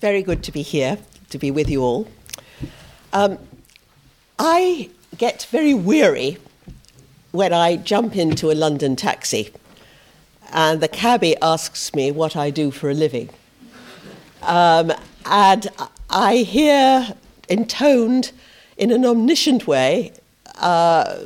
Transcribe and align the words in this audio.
Very 0.00 0.22
good 0.22 0.44
to 0.44 0.52
be 0.52 0.62
here, 0.62 0.96
to 1.30 1.38
be 1.38 1.50
with 1.50 1.68
you 1.68 1.82
all. 1.82 2.06
Um, 3.12 3.36
I 4.38 4.90
get 5.16 5.48
very 5.50 5.74
weary 5.74 6.38
when 7.32 7.52
I 7.52 7.74
jump 7.74 8.14
into 8.14 8.52
a 8.52 8.54
London 8.54 8.94
taxi 8.94 9.52
and 10.52 10.80
the 10.80 10.86
cabbie 10.86 11.36
asks 11.42 11.96
me 11.96 12.12
what 12.12 12.36
I 12.36 12.50
do 12.50 12.70
for 12.70 12.88
a 12.88 12.94
living. 12.94 13.28
Um, 14.42 14.92
and 15.26 15.66
I 16.08 16.36
hear 16.36 17.14
intoned 17.48 18.30
in 18.76 18.92
an 18.92 19.04
omniscient 19.04 19.66
way, 19.66 20.12
uh, 20.60 21.18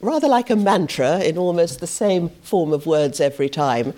rather 0.00 0.28
like 0.28 0.50
a 0.50 0.56
mantra 0.56 1.18
in 1.18 1.36
almost 1.36 1.80
the 1.80 1.88
same 1.88 2.28
form 2.44 2.72
of 2.72 2.86
words 2.86 3.18
every 3.18 3.48
time 3.48 3.92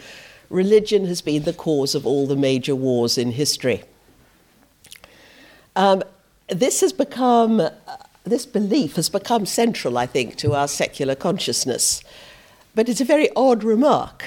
religion 0.48 1.04
has 1.04 1.20
been 1.20 1.42
the 1.42 1.52
cause 1.52 1.94
of 1.94 2.06
all 2.06 2.26
the 2.26 2.36
major 2.36 2.74
wars 2.74 3.18
in 3.18 3.32
history. 3.32 3.82
Um, 5.76 6.02
this 6.48 6.80
has 6.80 6.92
become, 6.92 7.60
uh, 7.60 7.70
this 8.24 8.46
belief 8.46 8.96
has 8.96 9.10
become 9.10 9.44
central, 9.46 9.98
I 9.98 10.06
think, 10.06 10.36
to 10.36 10.54
our 10.54 10.68
secular 10.68 11.14
consciousness. 11.14 12.02
But 12.74 12.88
it's 12.88 13.00
a 13.00 13.04
very 13.04 13.28
odd 13.36 13.62
remark. 13.62 14.24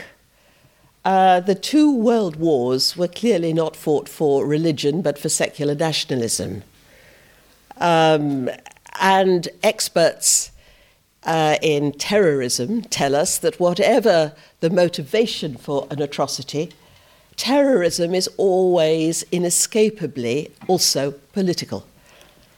Uh, 1.04 1.40
the 1.40 1.55
two 1.55 1.95
world 1.95 2.35
wars 2.35 2.95
were 2.95 3.07
clearly 3.07 3.52
not 3.52 3.76
fought 3.76 4.07
for 4.07 4.45
religion, 4.45 5.02
but 5.02 5.17
for 5.17 5.27
secular 5.30 5.73
nationalism. 5.73 6.62
Um, 7.77 8.49
and 8.99 9.48
experts 9.63 10.52
uh, 11.23 11.57
in 11.62 11.93
terrorism 11.93 12.81
tell 12.84 13.16
us 13.16 13.38
that 13.40 13.59
whatever 13.59 14.34
the 14.59 14.70
motivation 14.70 15.55
for 15.55 15.88
an 15.90 16.02
atrocity, 16.02 16.71
terrorism 17.39 18.13
is 18.13 18.27
always 18.35 19.23
inescapably 19.31 20.52
also 20.67 21.11
political. 21.31 21.88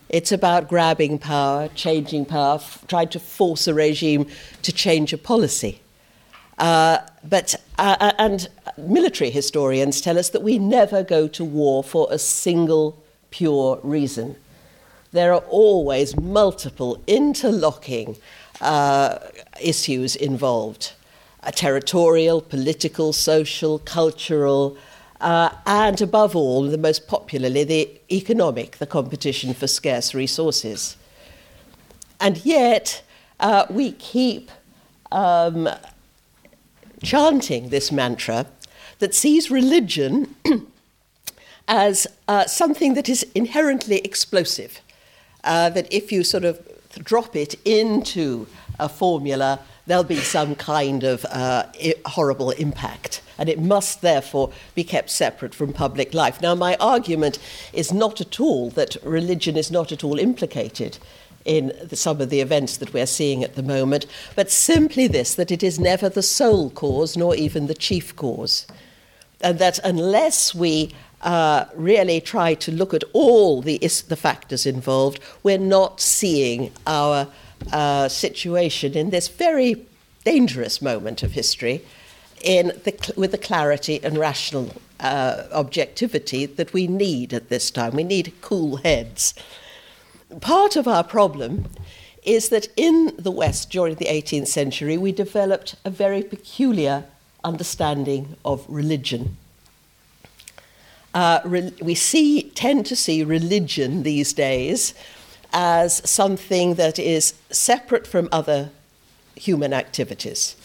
It's 0.09 0.31
about 0.31 0.67
grabbing 0.67 1.19
power, 1.19 1.69
changing 1.75 2.25
power, 2.25 2.55
f- 2.55 2.83
trying 2.87 3.09
to 3.09 3.19
force 3.19 3.67
a 3.67 3.75
regime 3.75 4.25
to 4.63 4.73
change 4.73 5.13
a 5.13 5.19
policy. 5.19 5.81
Uh, 6.57 6.97
but, 7.23 7.55
uh, 7.77 7.95
uh 7.99 8.11
and 8.17 8.49
military 8.75 9.29
historians 9.29 10.01
tell 10.01 10.17
us 10.17 10.29
that 10.29 10.41
we 10.41 10.57
never 10.57 11.03
go 11.03 11.27
to 11.27 11.45
war 11.45 11.83
for 11.83 12.07
a 12.09 12.17
single 12.17 13.01
pure 13.29 13.79
reason. 13.83 14.35
There 15.11 15.31
are 15.31 15.43
always 15.47 16.17
multiple 16.17 16.99
interlocking 17.05 18.17
uh, 18.59 19.19
issues 19.61 20.15
involved 20.15 20.93
territorial, 21.49 22.41
political, 22.41 23.13
social, 23.13 23.79
cultural, 23.79 24.77
uh, 25.21 25.49
and 25.65 26.01
above 26.01 26.35
all, 26.35 26.63
the 26.63 26.77
most 26.77 27.07
popularly, 27.07 27.63
the 27.63 27.89
economic, 28.11 28.77
the 28.77 28.85
competition 28.85 29.53
for 29.53 29.67
scarce 29.67 30.13
resources. 30.13 30.97
And 32.19 32.43
yet, 32.45 33.03
uh, 33.39 33.65
we 33.69 33.93
keep 33.93 34.51
um, 35.11 35.69
chanting 37.01 37.69
this 37.69 37.91
mantra 37.91 38.45
that 38.99 39.15
sees 39.15 39.49
religion 39.49 40.35
as 41.67 42.07
uh, 42.27 42.45
something 42.45 42.93
that 42.93 43.09
is 43.09 43.25
inherently 43.33 43.99
explosive. 43.99 44.81
Uh, 45.43 45.69
that 45.69 45.91
if 45.91 46.11
you 46.11 46.23
sort 46.23 46.45
of 46.45 46.59
drop 47.03 47.35
it 47.35 47.55
into 47.65 48.45
a 48.79 48.87
formula, 48.87 49.59
there'll 49.85 50.03
be 50.03 50.17
some 50.17 50.55
kind 50.55 51.03
of 51.03 51.25
uh, 51.25 51.65
horrible 52.05 52.51
impact. 52.51 53.21
And 53.37 53.49
it 53.49 53.59
must 53.59 54.01
therefore 54.01 54.51
be 54.75 54.83
kept 54.83 55.09
separate 55.09 55.55
from 55.55 55.73
public 55.73 56.13
life. 56.13 56.41
Now, 56.41 56.53
my 56.53 56.75
argument 56.79 57.39
is 57.73 57.91
not 57.91 58.21
at 58.21 58.39
all 58.39 58.69
that 58.71 58.95
religion 59.03 59.57
is 59.57 59.71
not 59.71 59.91
at 59.91 60.03
all 60.03 60.19
implicated 60.19 60.97
in 61.45 61.73
the, 61.83 61.95
some 61.95 62.21
of 62.21 62.29
the 62.29 62.39
events 62.39 62.77
that 62.77 62.93
we're 62.93 63.07
seeing 63.07 63.43
at 63.43 63.55
the 63.55 63.63
moment, 63.63 64.05
but 64.35 64.51
simply 64.51 65.07
this 65.07 65.35
that 65.35 65.51
it 65.51 65.63
is 65.63 65.79
never 65.79 66.07
the 66.07 66.21
sole 66.21 66.69
cause 66.69 67.17
nor 67.17 67.35
even 67.35 67.67
the 67.67 67.73
chief 67.73 68.15
cause. 68.15 68.67
And 69.41 69.57
that 69.57 69.79
unless 69.83 70.53
we 70.53 70.93
uh, 71.21 71.65
really 71.75 72.21
try 72.21 72.53
to 72.55 72.71
look 72.71 72.93
at 72.93 73.03
all 73.13 73.61
the, 73.61 73.77
the 73.79 74.15
factors 74.15 74.65
involved, 74.65 75.19
we're 75.43 75.57
not 75.57 75.99
seeing 75.99 76.71
our 76.85 77.27
uh, 77.71 78.07
situation 78.07 78.93
in 78.93 79.09
this 79.09 79.27
very 79.27 79.85
dangerous 80.23 80.81
moment 80.81 81.23
of 81.23 81.31
history 81.31 81.81
in 82.43 82.67
the, 82.83 83.13
with 83.15 83.31
the 83.31 83.37
clarity 83.37 83.99
and 84.03 84.17
rational 84.17 84.71
uh, 84.99 85.43
objectivity 85.51 86.45
that 86.45 86.73
we 86.73 86.87
need 86.87 87.33
at 87.33 87.49
this 87.49 87.71
time. 87.71 87.95
We 87.95 88.03
need 88.03 88.33
cool 88.41 88.77
heads. 88.77 89.33
Part 90.39 90.75
of 90.75 90.87
our 90.87 91.03
problem 91.03 91.67
is 92.23 92.49
that 92.49 92.67
in 92.77 93.13
the 93.17 93.31
West 93.31 93.69
during 93.71 93.95
the 93.95 94.05
18th 94.05 94.47
century, 94.47 94.97
we 94.97 95.11
developed 95.11 95.75
a 95.83 95.89
very 95.89 96.21
peculiar 96.21 97.05
understanding 97.43 98.35
of 98.45 98.63
religion. 98.67 99.37
Uh, 101.13 101.41
re- 101.43 101.73
we 101.81 101.95
see, 101.95 102.43
tend 102.51 102.85
to 102.85 102.95
see 102.95 103.23
religion 103.23 104.03
these 104.03 104.33
days 104.33 104.93
as 105.53 106.07
something 106.09 106.75
that 106.75 106.99
is 106.99 107.33
separate 107.49 108.07
from 108.07 108.29
other 108.31 108.71
human 109.35 109.73
activities, 109.73 110.55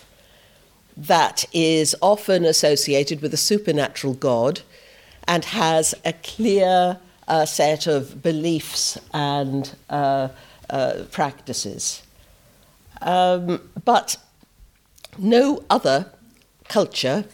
that 0.97 1.45
is 1.53 1.95
often 2.01 2.45
associated 2.45 3.21
with 3.21 3.35
a 3.35 3.37
supernatural 3.37 4.15
God 4.15 4.61
and 5.29 5.45
has 5.45 5.95
a 6.05 6.13
clear 6.13 6.99
uh, 7.29 7.45
set 7.45 7.87
of 7.87 8.23
beliefs 8.23 8.99
and 9.13 9.75
uh, 9.91 10.29
uh, 10.71 11.03
practices. 11.11 12.03
Um, 13.03 13.61
but 13.85 14.17
no 15.19 15.63
other 15.69 16.13
culture 16.69 17.25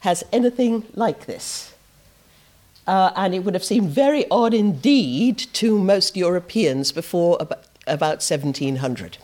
has 0.00 0.24
anything 0.32 0.84
like 0.94 1.26
this 1.26 1.74
uh, 2.88 3.12
and 3.16 3.34
it 3.34 3.40
would 3.40 3.52
have 3.52 3.62
seemed 3.62 3.90
very 3.90 4.24
odd 4.30 4.54
indeed 4.54 5.36
to 5.52 5.78
most 5.78 6.16
Europeans 6.16 6.90
before 6.90 7.36
about, 7.38 7.64
about 7.86 8.22
1700. 8.22 9.18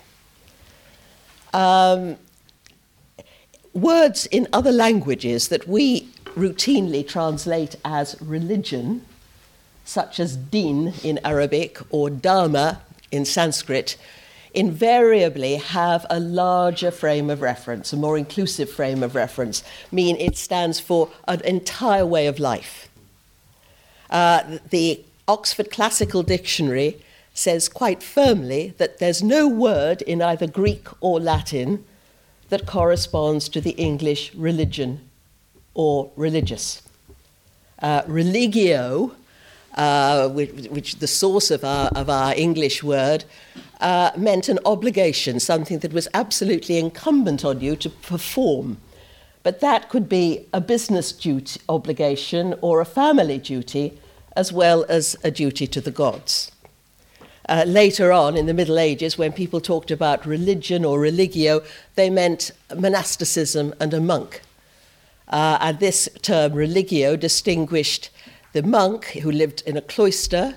Um, 1.55 2.19
words 3.73 4.27
in 4.27 4.47
other 4.53 4.71
languages 4.71 5.49
that 5.49 5.67
we 5.67 6.03
routinely 6.37 7.09
translate 7.09 7.77
as 7.87 8.21
religion, 8.21 9.07
such 9.87 10.21
as 10.21 10.37
din 10.37 10.93
in 11.03 11.19
Arabic 11.25 11.79
or 11.89 12.11
dharma 12.11 12.83
in 13.11 13.25
Sanskrit, 13.25 13.97
invariably 14.53 15.57
have 15.57 16.05
a 16.11 16.21
larger 16.21 16.91
frame 16.91 17.31
of 17.31 17.41
reference, 17.41 17.95
a 17.95 17.97
more 17.97 18.19
inclusive 18.19 18.71
frame 18.71 19.03
of 19.03 19.15
reference, 19.15 19.65
mean 19.91 20.17
it 20.17 20.37
stands 20.37 20.79
for 20.79 21.09
an 21.27 21.41
entire 21.47 22.05
way 22.05 22.27
of 22.27 22.39
life. 22.39 22.91
Uh, 24.11 24.59
the 24.71 25.03
Oxford 25.27 25.71
Classical 25.71 26.23
Dictionary 26.23 26.99
says 27.35 27.69
quite 27.69 28.03
firmly 28.03 28.75
that 28.79 28.99
there's 28.99 29.23
no 29.23 29.49
word 29.49 30.03
in 30.03 30.23
either 30.23 30.47
Greek 30.47 30.87
or 31.01 31.19
Latin 31.19 31.85
that 32.49 32.67
corresponds 32.67 33.49
to 33.49 33.61
the 33.61 33.73
English 33.73 34.33
religion 34.35 35.01
or 35.75 36.11
religious. 36.17 36.83
Uh, 37.81 38.03
religio, 38.07 39.13
uh, 39.75 40.29
which, 40.29 40.53
which, 40.69 40.97
the 40.97 41.07
source 41.09 41.51
of 41.51 41.65
our, 41.65 41.89
of 41.89 42.09
our 42.09 42.33
English 42.37 42.85
word, 42.85 43.25
uh, 43.81 44.13
meant 44.17 44.49
an 44.49 44.61
obligation, 44.65 45.41
something 45.41 45.81
that 45.81 45.93
was 45.93 46.07
absolutely 46.15 46.79
incumbent 46.79 47.45
on 47.45 47.61
you 47.61 47.75
to 47.75 47.91
perform. 47.91 48.77
But 49.45 49.61
that 49.61 49.91
could 49.91 50.09
be 50.09 50.47
a 50.53 50.61
business 50.61 51.13
duty 51.13 51.61
obligation 51.69 52.55
or 52.63 52.81
a 52.81 52.87
family 52.87 53.39
duty, 53.39 53.93
as 54.35 54.53
well 54.53 54.85
as 54.89 55.17
a 55.23 55.31
duty 55.31 55.69
to 55.69 55.81
the 55.81 55.93
gods. 55.93 56.51
Uh, 57.47 57.65
later 57.67 58.11
on, 58.11 58.39
in 58.39 58.47
the 58.47 58.55
Middle 58.55 58.79
Ages, 58.79 59.19
when 59.19 59.33
people 59.33 59.61
talked 59.61 59.91
about 59.91 60.25
religion 60.25 60.83
or 60.83 60.99
religio, 60.99 61.63
they 61.95 62.09
meant 62.09 62.53
monasticism 62.75 63.75
and 63.79 63.93
a 63.93 64.01
monk. 64.01 64.41
Uh, 65.29 65.59
and 65.61 65.79
this 65.79 66.09
term, 66.23 66.55
religio, 66.55 67.15
distinguished 67.15 68.09
the 68.55 68.63
monk 68.63 69.05
who 69.23 69.31
lived 69.31 69.63
in 69.67 69.77
a 69.77 69.83
cloister 69.83 70.57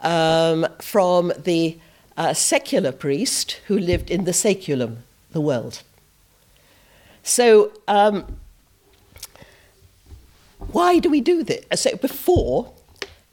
um, 0.00 0.68
from 0.80 1.32
the 1.36 1.78
uh, 2.16 2.32
secular 2.32 2.92
priest 2.92 3.60
who 3.66 3.76
lived 3.76 4.08
in 4.08 4.24
the 4.24 4.32
saeculum, 4.32 4.98
the 5.32 5.40
world. 5.40 5.82
So, 7.30 7.70
um, 7.86 8.24
why 10.72 10.98
do 10.98 11.08
we 11.08 11.20
do 11.20 11.44
this? 11.44 11.64
So, 11.80 11.94
before 11.94 12.72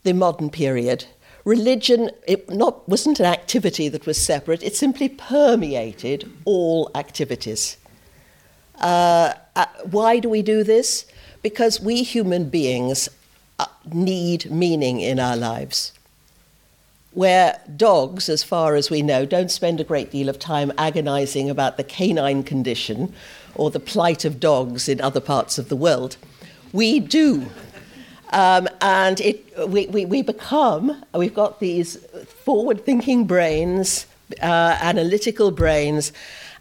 the 0.03 0.13
modern 0.13 0.51
period, 0.51 1.05
religion 1.45 2.11
it 2.27 2.47
not, 2.47 2.87
wasn't 2.87 3.19
an 3.19 3.25
activity 3.25 3.89
that 3.89 4.05
was 4.05 4.21
separate, 4.21 4.61
it 4.61 4.75
simply 4.75 5.09
permeated 5.09 6.31
all 6.45 6.91
activities. 6.93 7.77
Uh, 8.79 9.33
uh, 9.55 9.65
why 9.89 10.19
do 10.19 10.29
we 10.29 10.43
do 10.43 10.63
this? 10.63 11.07
Because 11.41 11.81
we 11.81 12.03
human 12.03 12.49
beings 12.49 13.09
uh, 13.57 13.65
need 13.91 14.51
meaning 14.51 14.99
in 14.99 15.19
our 15.19 15.35
lives. 15.35 15.91
Where 17.17 17.59
dogs, 17.75 18.29
as 18.29 18.43
far 18.43 18.75
as 18.75 18.91
we 18.91 19.01
know, 19.01 19.25
don't 19.25 19.49
spend 19.49 19.81
a 19.81 19.83
great 19.83 20.11
deal 20.11 20.29
of 20.29 20.37
time 20.37 20.71
agonizing 20.77 21.49
about 21.49 21.75
the 21.75 21.83
canine 21.83 22.43
condition 22.43 23.11
or 23.55 23.71
the 23.71 23.79
plight 23.79 24.23
of 24.23 24.39
dogs 24.39 24.87
in 24.87 25.01
other 25.01 25.19
parts 25.19 25.57
of 25.57 25.67
the 25.67 25.75
world, 25.75 26.17
we 26.71 26.99
do. 26.99 27.47
Um, 28.29 28.69
and 28.81 29.19
it, 29.21 29.43
we, 29.67 29.87
we, 29.87 30.05
we 30.05 30.21
become, 30.21 31.03
we've 31.15 31.33
got 31.33 31.59
these 31.59 31.95
forward 32.45 32.85
thinking 32.85 33.25
brains, 33.25 34.05
uh, 34.43 34.77
analytical 34.79 35.49
brains, 35.49 36.13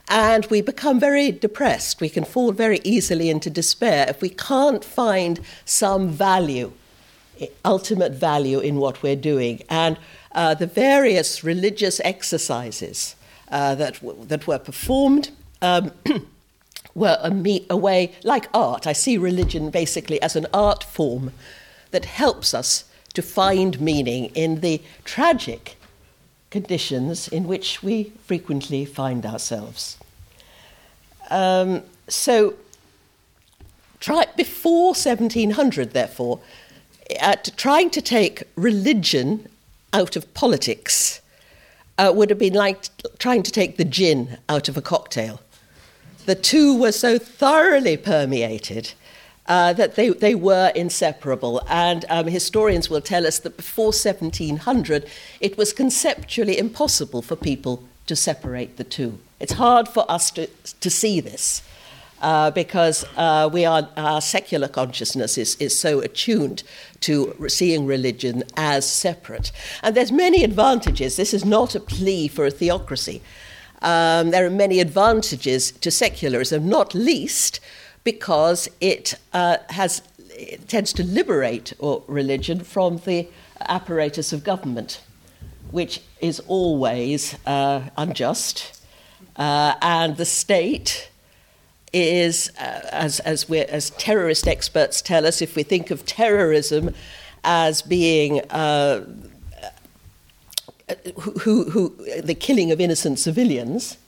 and 0.08 0.46
we 0.46 0.62
become 0.62 0.98
very 0.98 1.32
depressed. 1.32 2.00
We 2.00 2.08
can 2.08 2.24
fall 2.24 2.52
very 2.52 2.80
easily 2.82 3.28
into 3.28 3.50
despair 3.50 4.06
if 4.08 4.22
we 4.22 4.30
can't 4.30 4.82
find 4.82 5.38
some 5.66 6.08
value, 6.08 6.72
ultimate 7.62 8.12
value 8.12 8.58
in 8.60 8.76
what 8.76 9.02
we're 9.02 9.16
doing. 9.16 9.62
And 9.68 9.98
uh, 10.32 10.54
the 10.54 10.66
various 10.66 11.42
religious 11.42 12.00
exercises 12.00 13.16
uh, 13.50 13.74
that, 13.74 13.94
w- 14.00 14.24
that 14.26 14.46
were 14.46 14.58
performed. 14.58 15.30
Um, 15.62 15.92
were 16.94 17.18
a, 17.20 17.30
me- 17.30 17.66
a 17.68 17.76
way, 17.76 18.12
like 18.24 18.48
art, 18.54 18.86
I 18.86 18.94
see 18.94 19.18
religion 19.18 19.70
basically 19.70 20.20
as 20.22 20.34
an 20.34 20.46
art 20.52 20.82
form 20.82 21.32
that 21.90 22.06
helps 22.06 22.54
us 22.54 22.84
to 23.12 23.22
find 23.22 23.80
meaning 23.80 24.26
in 24.34 24.60
the 24.60 24.82
tragic 25.04 25.76
conditions 26.50 27.28
in 27.28 27.46
which 27.46 27.82
we 27.82 28.12
frequently 28.24 28.84
find 28.84 29.26
ourselves. 29.26 29.98
Um, 31.28 31.82
so, 32.08 32.54
try, 34.00 34.26
before 34.36 34.88
1700, 34.88 35.92
therefore, 35.92 36.40
at 37.20 37.50
trying 37.56 37.90
to 37.90 38.00
take 38.00 38.42
religion 38.56 39.48
out 39.92 40.16
of 40.16 40.32
politics 40.34 41.20
uh, 41.98 42.12
would 42.14 42.30
have 42.30 42.38
been 42.38 42.54
like 42.54 42.88
trying 43.18 43.42
to 43.42 43.50
take 43.50 43.76
the 43.76 43.84
gin 43.84 44.38
out 44.48 44.68
of 44.68 44.76
a 44.76 44.82
cocktail. 44.82 45.40
The 46.26 46.34
two 46.34 46.78
were 46.78 46.92
so 46.92 47.18
thoroughly 47.18 47.96
permeated 47.96 48.92
uh, 49.46 49.72
that 49.74 49.94
they, 49.94 50.10
they 50.10 50.34
were 50.34 50.72
inseparable. 50.74 51.62
And 51.68 52.04
um, 52.08 52.26
historians 52.26 52.90
will 52.90 53.00
tell 53.00 53.26
us 53.26 53.38
that 53.40 53.56
before 53.56 53.86
1700, 53.86 55.08
it 55.40 55.56
was 55.56 55.72
conceptually 55.72 56.58
impossible 56.58 57.22
for 57.22 57.36
people 57.36 57.84
to 58.06 58.16
separate 58.16 58.76
the 58.76 58.84
two. 58.84 59.18
It's 59.38 59.54
hard 59.54 59.88
for 59.88 60.10
us 60.10 60.30
to, 60.32 60.48
to 60.80 60.90
see 60.90 61.20
this. 61.20 61.62
Uh, 62.22 62.50
because 62.50 63.04
uh, 63.18 63.46
we 63.52 63.66
are, 63.66 63.90
our 63.98 64.22
secular 64.22 64.68
consciousness 64.68 65.36
is, 65.36 65.54
is 65.56 65.78
so 65.78 66.00
attuned 66.00 66.62
to 66.98 67.36
seeing 67.46 67.84
religion 67.84 68.42
as 68.56 68.88
separate. 68.90 69.52
And 69.82 69.94
there's 69.94 70.10
many 70.10 70.42
advantages. 70.42 71.16
This 71.16 71.34
is 71.34 71.44
not 71.44 71.74
a 71.74 71.80
plea 71.80 72.26
for 72.28 72.46
a 72.46 72.50
theocracy. 72.50 73.20
Um, 73.82 74.30
there 74.30 74.46
are 74.46 74.50
many 74.50 74.80
advantages 74.80 75.72
to 75.72 75.90
secularism, 75.90 76.66
not 76.66 76.94
least 76.94 77.60
because 78.02 78.68
it 78.80 79.14
uh, 79.32 79.58
has 79.70 80.00
it 80.30 80.68
tends 80.68 80.92
to 80.92 81.02
liberate 81.02 81.72
religion 82.06 82.60
from 82.60 82.98
the 82.98 83.28
apparatus 83.60 84.32
of 84.32 84.44
government, 84.44 85.00
which 85.70 86.02
is 86.20 86.40
always 86.40 87.36
uh, 87.46 87.82
unjust, 87.96 88.80
uh, 89.36 89.74
and 89.80 90.16
the 90.16 90.24
state 90.24 91.10
is, 91.92 92.50
uh, 92.58 92.80
as, 92.92 93.20
as, 93.20 93.48
as, 93.50 93.90
terrorist 93.90 94.46
experts 94.46 95.00
tell 95.00 95.26
us, 95.26 95.40
if 95.40 95.56
we 95.56 95.62
think 95.62 95.90
of 95.90 96.04
terrorism 96.04 96.94
as 97.44 97.82
being 97.82 98.40
uh, 98.50 99.04
who, 101.20 101.70
who, 101.70 101.96
the 102.22 102.34
killing 102.34 102.70
of 102.70 102.80
innocent 102.80 103.18
civilians, 103.18 103.98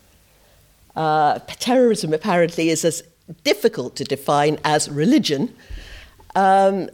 uh, 0.96 1.38
terrorism 1.46 2.12
apparently 2.12 2.70
is 2.70 2.84
as 2.84 3.02
difficult 3.44 3.96
to 3.96 4.04
define 4.04 4.58
as 4.64 4.88
religion, 4.88 5.54
um, 6.34 6.88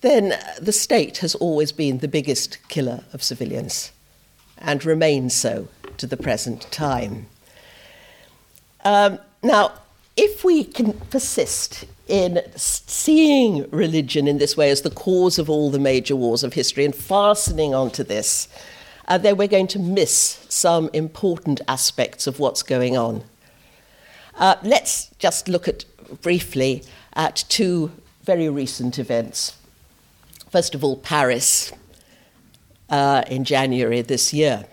then 0.00 0.38
the 0.60 0.72
state 0.72 1.18
has 1.18 1.34
always 1.36 1.72
been 1.72 1.98
the 1.98 2.08
biggest 2.08 2.58
killer 2.68 3.04
of 3.12 3.22
civilians 3.22 3.92
and 4.58 4.84
remains 4.84 5.34
so 5.34 5.68
to 5.96 6.06
the 6.06 6.16
present 6.16 6.62
time. 6.70 7.26
Um, 8.84 9.18
now, 9.42 9.72
if 10.20 10.44
we 10.44 10.64
can 10.64 10.92
persist 11.08 11.86
in 12.06 12.42
seeing 12.54 13.68
religion 13.70 14.28
in 14.28 14.36
this 14.36 14.54
way 14.54 14.68
as 14.68 14.82
the 14.82 14.90
cause 14.90 15.38
of 15.38 15.48
all 15.48 15.70
the 15.70 15.78
major 15.78 16.14
wars 16.14 16.44
of 16.44 16.52
history 16.52 16.84
and 16.84 16.94
fastening 16.94 17.74
onto 17.74 18.04
this, 18.04 18.46
uh, 19.08 19.16
then 19.16 19.38
we're 19.38 19.48
going 19.48 19.66
to 19.66 19.78
miss 19.78 20.44
some 20.50 20.90
important 20.92 21.62
aspects 21.66 22.26
of 22.26 22.38
what's 22.38 22.62
going 22.62 22.98
on. 22.98 23.24
Uh, 24.34 24.56
let's 24.62 25.08
just 25.18 25.48
look 25.48 25.66
at 25.66 25.86
briefly 26.20 26.82
at 27.14 27.42
two 27.48 27.90
very 28.22 28.50
recent 28.50 28.98
events. 28.98 29.56
First 30.50 30.74
of 30.74 30.84
all, 30.84 30.98
Paris 30.98 31.72
uh, 32.90 33.22
in 33.30 33.44
January 33.44 34.02
this 34.02 34.34
year. 34.34 34.66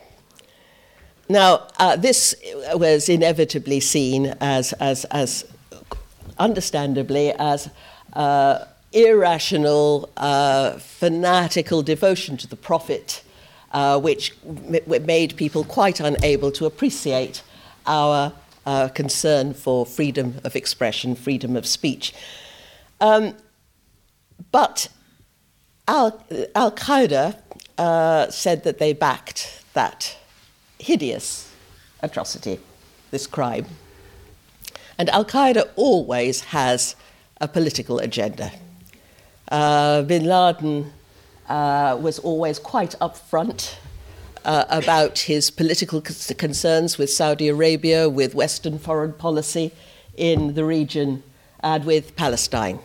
Now, 1.29 1.67
uh, 1.77 1.97
this 1.97 2.35
was 2.73 3.09
inevitably 3.09 3.81
seen 3.81 4.27
as, 4.39 4.71
as, 4.73 5.03
as 5.05 5.45
understandably, 6.37 7.33
as 7.33 7.69
uh, 8.13 8.65
irrational, 8.93 10.09
uh, 10.15 10.73
fanatical 10.79 11.83
devotion 11.83 12.37
to 12.37 12.47
the 12.47 12.55
prophet, 12.55 13.23
uh, 13.73 13.99
which 13.99 14.33
m- 14.45 15.05
made 15.05 15.35
people 15.35 15.65
quite 15.65 15.99
unable 15.99 16.51
to 16.53 16.65
appreciate 16.65 17.43
our 17.85 18.31
uh, 18.65 18.87
concern 18.89 19.53
for 19.53 19.85
freedom 19.85 20.39
of 20.45 20.55
expression, 20.55 21.15
freedom 21.15 21.57
of 21.57 21.65
speech. 21.65 22.13
Um, 23.01 23.35
but 24.51 24.87
Al 25.87 26.11
Qaeda 26.55 27.37
uh, 27.77 28.29
said 28.29 28.63
that 28.63 28.77
they 28.79 28.93
backed 28.93 29.63
that 29.73 30.16
hideous 30.79 31.53
atrocity, 32.01 32.59
this 33.11 33.27
crime. 33.27 33.65
And 34.97 35.09
Al 35.09 35.25
Qaeda 35.25 35.69
always 35.75 36.41
has 36.45 36.95
a 37.39 37.47
political 37.47 37.99
agenda. 37.99 38.51
Uh, 39.49 40.01
bin 40.01 40.25
Laden 40.25 40.91
uh, 41.47 41.97
was 42.01 42.19
always 42.19 42.59
quite 42.59 42.95
upfront 42.99 43.75
uh, 44.43 44.65
about 44.69 45.19
his 45.19 45.51
political 45.51 46.01
concerns 46.01 46.97
with 46.97 47.09
Saudi 47.09 47.47
Arabia, 47.47 48.09
with 48.09 48.33
Western 48.33 48.79
foreign 48.79 49.13
policy 49.13 49.71
in 50.15 50.55
the 50.55 50.65
region, 50.65 51.23
and 51.59 51.85
with 51.85 52.15
Palestine. 52.15 52.79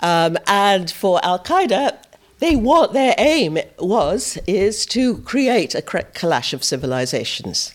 Um, 0.00 0.36
and 0.46 0.90
for 0.90 1.24
Al 1.24 1.38
Qaeda, 1.38 1.96
they 2.44 2.56
want, 2.56 2.92
their 2.92 3.14
aim 3.16 3.58
was 3.78 4.38
is 4.46 4.84
to 4.84 5.16
create 5.22 5.74
a 5.74 5.80
clash 5.80 6.52
of 6.52 6.62
civilizations. 6.62 7.74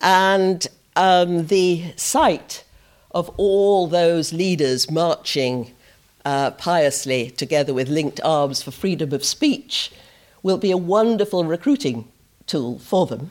And 0.00 0.66
um, 0.96 1.46
the 1.46 1.92
sight 1.94 2.64
of 3.12 3.30
all 3.36 3.86
those 3.86 4.32
leaders 4.32 4.90
marching 4.90 5.72
uh, 6.24 6.50
piously 6.52 7.30
together 7.30 7.72
with 7.72 7.88
linked 7.88 8.20
arms 8.24 8.60
for 8.60 8.72
freedom 8.72 9.12
of 9.12 9.24
speech 9.24 9.92
will 10.42 10.58
be 10.58 10.72
a 10.72 10.76
wonderful 10.76 11.44
recruiting 11.44 12.10
tool 12.48 12.80
for 12.80 13.06
them. 13.06 13.30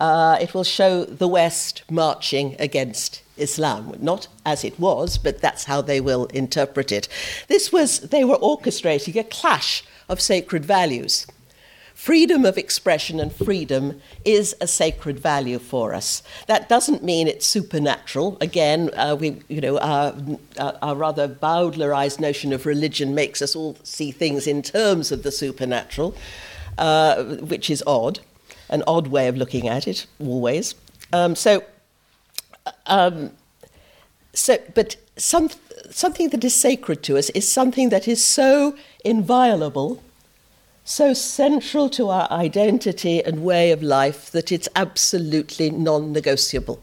Uh, 0.00 0.38
it 0.40 0.54
will 0.54 0.64
show 0.64 1.04
the 1.04 1.28
West 1.28 1.82
marching 1.90 2.56
against 2.58 3.21
Islam, 3.36 3.94
not 4.00 4.28
as 4.44 4.64
it 4.64 4.78
was, 4.78 5.18
but 5.18 5.40
that's 5.40 5.64
how 5.64 5.80
they 5.80 6.00
will 6.00 6.26
interpret 6.26 6.92
it. 6.92 7.08
This 7.48 7.72
was, 7.72 8.00
they 8.00 8.24
were 8.24 8.38
orchestrating 8.38 9.16
a 9.18 9.24
clash 9.24 9.84
of 10.08 10.20
sacred 10.20 10.64
values. 10.64 11.26
Freedom 11.94 12.44
of 12.44 12.58
expression 12.58 13.20
and 13.20 13.32
freedom 13.32 14.00
is 14.24 14.56
a 14.60 14.66
sacred 14.66 15.20
value 15.20 15.58
for 15.58 15.94
us. 15.94 16.22
That 16.48 16.68
doesn't 16.68 17.04
mean 17.04 17.28
it's 17.28 17.46
supernatural. 17.46 18.38
Again, 18.40 18.90
uh, 18.96 19.16
we, 19.18 19.42
you 19.48 19.60
know, 19.60 19.78
our, 19.78 20.14
our 20.58 20.96
rather 20.96 21.28
Bowdlerized 21.28 22.18
notion 22.18 22.52
of 22.52 22.66
religion 22.66 23.14
makes 23.14 23.40
us 23.40 23.54
all 23.54 23.76
see 23.84 24.10
things 24.10 24.46
in 24.46 24.62
terms 24.62 25.12
of 25.12 25.22
the 25.22 25.30
supernatural, 25.30 26.16
uh, 26.76 27.22
which 27.22 27.70
is 27.70 27.84
odd, 27.86 28.18
an 28.68 28.82
odd 28.86 29.06
way 29.06 29.28
of 29.28 29.36
looking 29.36 29.68
at 29.68 29.86
it, 29.86 30.06
always. 30.18 30.74
Um, 31.12 31.36
so, 31.36 31.62
um, 32.86 33.32
so, 34.34 34.58
but 34.74 34.96
some, 35.16 35.50
something 35.90 36.30
that 36.30 36.44
is 36.44 36.54
sacred 36.54 37.02
to 37.04 37.18
us 37.18 37.30
is 37.30 37.50
something 37.50 37.90
that 37.90 38.08
is 38.08 38.24
so 38.24 38.76
inviolable 39.04 40.02
so 40.84 41.14
central 41.14 41.88
to 41.88 42.08
our 42.08 42.30
identity 42.30 43.22
and 43.22 43.44
way 43.44 43.70
of 43.70 43.82
life 43.82 44.30
that 44.32 44.50
it's 44.50 44.68
absolutely 44.74 45.70
non 45.70 46.12
negotiable. 46.12 46.82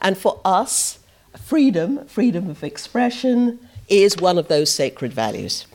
And 0.00 0.16
for 0.18 0.40
us, 0.44 0.98
freedom, 1.40 2.04
freedom 2.06 2.50
of 2.50 2.64
expression, 2.64 3.58
is 3.88 4.16
one 4.18 4.38
of 4.38 4.48
those 4.48 4.70
sacred 4.70 5.12
values. 5.12 5.66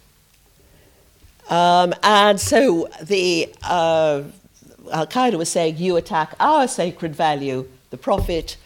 Um, 1.49 1.93
and 2.03 2.39
so 2.39 2.87
the 3.01 3.53
uh, 3.63 4.23
Al 4.91 5.07
Qaeda 5.07 5.37
was 5.37 5.49
saying, 5.49 5.77
You 5.77 5.97
attack 5.97 6.35
our 6.39 6.67
sacred 6.67 7.15
value, 7.15 7.67
the 7.89 7.97
Prophet, 7.97 8.57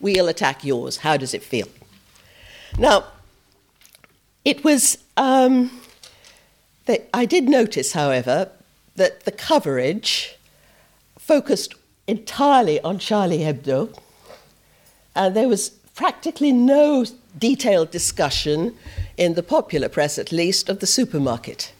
we'll 0.00 0.28
attack 0.28 0.64
yours. 0.64 0.98
How 0.98 1.16
does 1.16 1.34
it 1.34 1.42
feel? 1.42 1.68
Now, 2.78 3.04
it 4.44 4.64
was, 4.64 4.98
um, 5.16 5.70
I 7.12 7.24
did 7.24 7.48
notice, 7.48 7.92
however, 7.92 8.50
that 8.96 9.24
the 9.24 9.32
coverage 9.32 10.36
focused 11.18 11.74
entirely 12.06 12.80
on 12.80 12.98
Charlie 12.98 13.38
Hebdo, 13.38 13.96
and 15.16 15.34
there 15.34 15.48
was 15.48 15.70
practically 15.94 16.52
no 16.52 17.06
detailed 17.38 17.90
discussion, 17.90 18.76
in 19.16 19.34
the 19.34 19.42
popular 19.42 19.88
press 19.88 20.18
at 20.18 20.32
least, 20.32 20.68
of 20.68 20.80
the 20.80 20.86
supermarket 20.86 21.72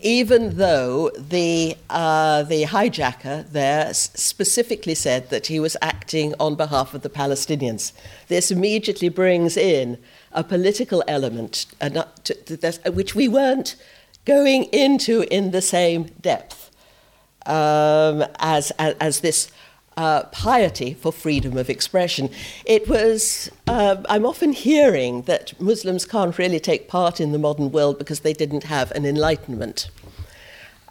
even 0.00 0.56
though 0.56 1.10
the, 1.10 1.76
uh, 1.90 2.42
the 2.44 2.64
hijacker 2.64 3.50
there 3.50 3.92
specifically 3.94 4.94
said 4.94 5.30
that 5.30 5.46
he 5.46 5.58
was 5.60 5.76
acting 5.82 6.34
on 6.38 6.54
behalf 6.54 6.94
of 6.94 7.02
the 7.02 7.08
Palestinians. 7.08 7.92
This 8.28 8.50
immediately 8.50 9.08
brings 9.08 9.56
in 9.56 9.98
a 10.32 10.44
political 10.44 11.02
element 11.08 11.66
uh, 11.80 12.04
to, 12.24 12.80
which 12.92 13.14
we 13.14 13.28
weren't 13.28 13.76
going 14.24 14.64
into 14.64 15.22
in 15.34 15.50
the 15.50 15.62
same 15.62 16.04
depth 16.20 16.70
um, 17.46 18.24
as, 18.38 18.70
as, 18.78 18.94
as, 19.00 19.20
this 19.20 19.50
uh, 19.98 20.22
piety 20.30 20.94
for 20.94 21.10
freedom 21.10 21.56
of 21.56 21.68
expression. 21.68 22.30
It 22.64 22.88
was, 22.88 23.50
uh, 23.66 23.96
I'm 24.08 24.24
often 24.24 24.52
hearing 24.52 25.22
that 25.22 25.60
Muslims 25.60 26.04
can't 26.04 26.38
really 26.38 26.60
take 26.60 26.86
part 26.86 27.20
in 27.20 27.32
the 27.32 27.38
modern 27.38 27.72
world 27.72 27.98
because 27.98 28.20
they 28.20 28.32
didn't 28.32 28.62
have 28.62 28.92
an 28.92 29.04
enlightenment. 29.04 29.90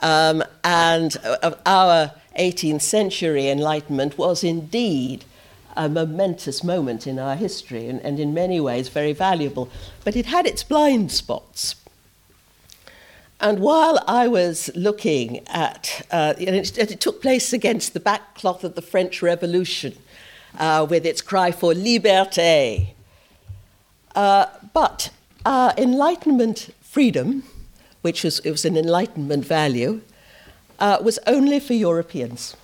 Um, 0.02 0.44
and 0.62 1.16
uh, 1.24 1.54
our 1.66 2.12
18th 2.38 2.82
century 2.82 3.48
enlightenment 3.48 4.18
was 4.18 4.44
indeed 4.44 5.24
a 5.78 5.88
momentous 5.88 6.62
moment 6.62 7.08
in 7.08 7.18
our 7.18 7.38
history 7.38 7.88
and, 7.88 8.02
and 8.02 8.20
in 8.20 8.34
many 8.34 8.60
ways 8.60 8.90
very 8.90 9.14
valuable. 9.14 9.70
But 10.04 10.18
it 10.18 10.26
had 10.26 10.46
its 10.46 10.64
blind 10.64 11.14
spots. 11.14 11.76
And 13.40 13.60
while 13.60 14.04
I 14.08 14.28
was 14.28 14.72
looking 14.76 15.48
at, 15.48 16.08
uh, 16.10 16.34
it, 16.40 16.78
it, 16.78 17.00
took 17.00 17.22
place 17.22 17.54
against 17.54 17.94
the 17.94 18.00
backcloth 18.00 18.64
of 18.64 18.74
the 18.74 18.82
French 18.82 19.22
Revolution 19.22 19.96
uh, 20.58 20.88
with 20.90 21.06
its 21.06 21.22
cry 21.22 21.52
for 21.52 21.74
liberté. 21.74 22.94
Uh, 24.16 24.48
but 24.74 25.12
Enlightenment 25.46 26.74
freedom, 26.82 27.44
which 28.02 28.24
was, 28.24 28.40
it 28.40 28.50
was 28.50 28.66
an 28.66 28.76
Enlightenment 28.76 29.46
value, 29.46 30.02
uh, 30.80 30.98
was 31.04 31.20
only 31.28 31.60
for 31.60 31.74
Europeans. 31.74 32.56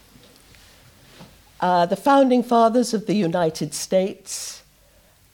Uh, 1.61 1.85
the 1.85 1.95
founding 1.95 2.41
fathers 2.41 2.95
of 2.95 3.05
the 3.05 3.13
United 3.13 3.75
States 3.75 4.62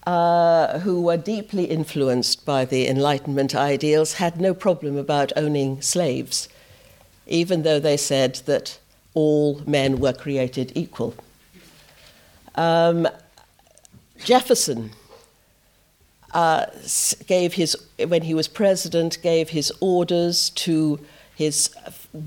uh, 0.06 0.80
who 0.80 1.02
were 1.02 1.18
deeply 1.18 1.66
influenced 1.66 2.46
by 2.46 2.66
the 2.66 2.88
Enlightenment 2.88 3.56
ideals, 3.56 4.14
had 4.14 4.40
no 4.40 4.54
problem 4.54 4.98
about 4.98 5.32
owning 5.36 5.82
slaves, 5.82 6.48
even 7.28 7.64
though 7.64 7.80
they 7.80 7.98
said 7.98 8.36
that 8.46 8.80
all 9.14 9.62
men 9.66 10.00
were 10.00 10.14
created 10.14 10.72
equal. 10.76 11.14
Um, 12.56 13.08
Jefferson 14.24 14.92
uh, 16.34 16.66
gave 17.28 17.54
his, 17.54 17.76
when 18.08 18.24
he 18.24 18.34
was 18.34 18.48
president, 18.48 19.22
gave 19.22 19.50
his 19.50 19.72
orders 19.80 20.50
to 20.52 21.00
his 21.36 21.70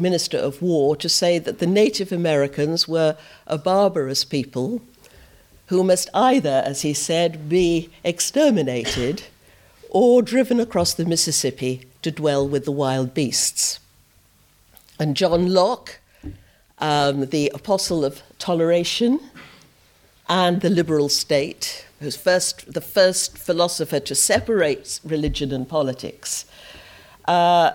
minister 0.00 0.38
of 0.38 0.62
war 0.62 0.96
to 0.96 1.08
say 1.08 1.38
that 1.38 1.58
the 1.58 1.66
Native 1.66 2.12
Americans 2.12 2.88
were 2.88 3.16
a 3.46 3.58
barbarous 3.58 4.24
people 4.24 4.80
who 5.72 5.82
must 5.82 6.10
either, 6.12 6.62
as 6.66 6.82
he 6.82 6.92
said, 6.92 7.48
be 7.48 7.88
exterminated 8.04 9.22
or 9.88 10.20
driven 10.20 10.60
across 10.60 10.92
the 10.92 11.06
Mississippi 11.06 11.86
to 12.02 12.10
dwell 12.10 12.46
with 12.46 12.66
the 12.66 12.70
wild 12.70 13.14
beasts. 13.14 13.80
And 15.00 15.16
John 15.16 15.48
Locke, 15.48 15.98
um, 16.78 17.24
the 17.24 17.50
apostle 17.54 18.04
of 18.04 18.20
toleration 18.38 19.18
and 20.28 20.60
the 20.60 20.68
liberal 20.68 21.08
state, 21.08 21.86
who's 22.00 22.16
first, 22.16 22.74
the 22.74 22.82
first 22.82 23.38
philosopher 23.38 24.00
to 24.00 24.14
separate 24.14 25.00
religion 25.02 25.52
and 25.52 25.66
politics, 25.66 26.44
uh, 27.24 27.70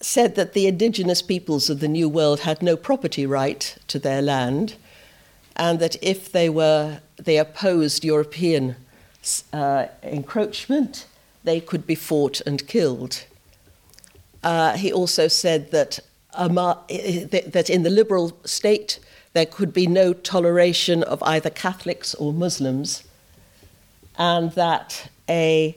said 0.00 0.36
that 0.36 0.52
the 0.52 0.68
indigenous 0.68 1.22
peoples 1.22 1.68
of 1.68 1.80
the 1.80 1.88
New 1.88 2.08
World 2.08 2.40
had 2.40 2.62
no 2.62 2.76
property 2.76 3.26
right 3.26 3.76
to 3.88 3.98
their 3.98 4.22
land, 4.22 4.76
and 5.56 5.80
that 5.80 5.96
if 6.02 6.32
they 6.32 6.48
were 6.48 7.00
they 7.16 7.38
opposed 7.38 8.04
European 8.04 8.76
uh, 9.52 9.86
encroachment, 10.02 11.06
they 11.44 11.60
could 11.60 11.86
be 11.86 11.94
fought 11.94 12.40
and 12.46 12.66
killed. 12.66 13.24
Uh, 14.42 14.76
he 14.76 14.92
also 14.92 15.28
said 15.28 15.70
that, 15.70 16.00
um, 16.34 16.54
that 16.54 17.70
in 17.70 17.82
the 17.82 17.90
liberal 17.90 18.36
state 18.44 18.98
there 19.34 19.46
could 19.46 19.72
be 19.72 19.86
no 19.86 20.12
toleration 20.12 21.02
of 21.02 21.22
either 21.22 21.48
Catholics 21.48 22.14
or 22.14 22.32
Muslims, 22.32 23.04
and 24.18 24.52
that 24.52 25.10
a, 25.28 25.76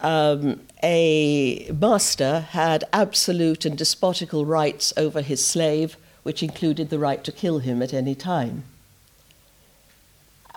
um, 0.00 0.60
a 0.82 1.70
master 1.70 2.40
had 2.40 2.84
absolute 2.92 3.64
and 3.64 3.78
despotical 3.78 4.44
rights 4.46 4.92
over 4.96 5.20
his 5.20 5.44
slave, 5.44 5.96
which 6.24 6.42
included 6.42 6.90
the 6.90 6.98
right 6.98 7.22
to 7.22 7.30
kill 7.30 7.60
him 7.60 7.82
at 7.82 7.94
any 7.94 8.14
time. 8.14 8.64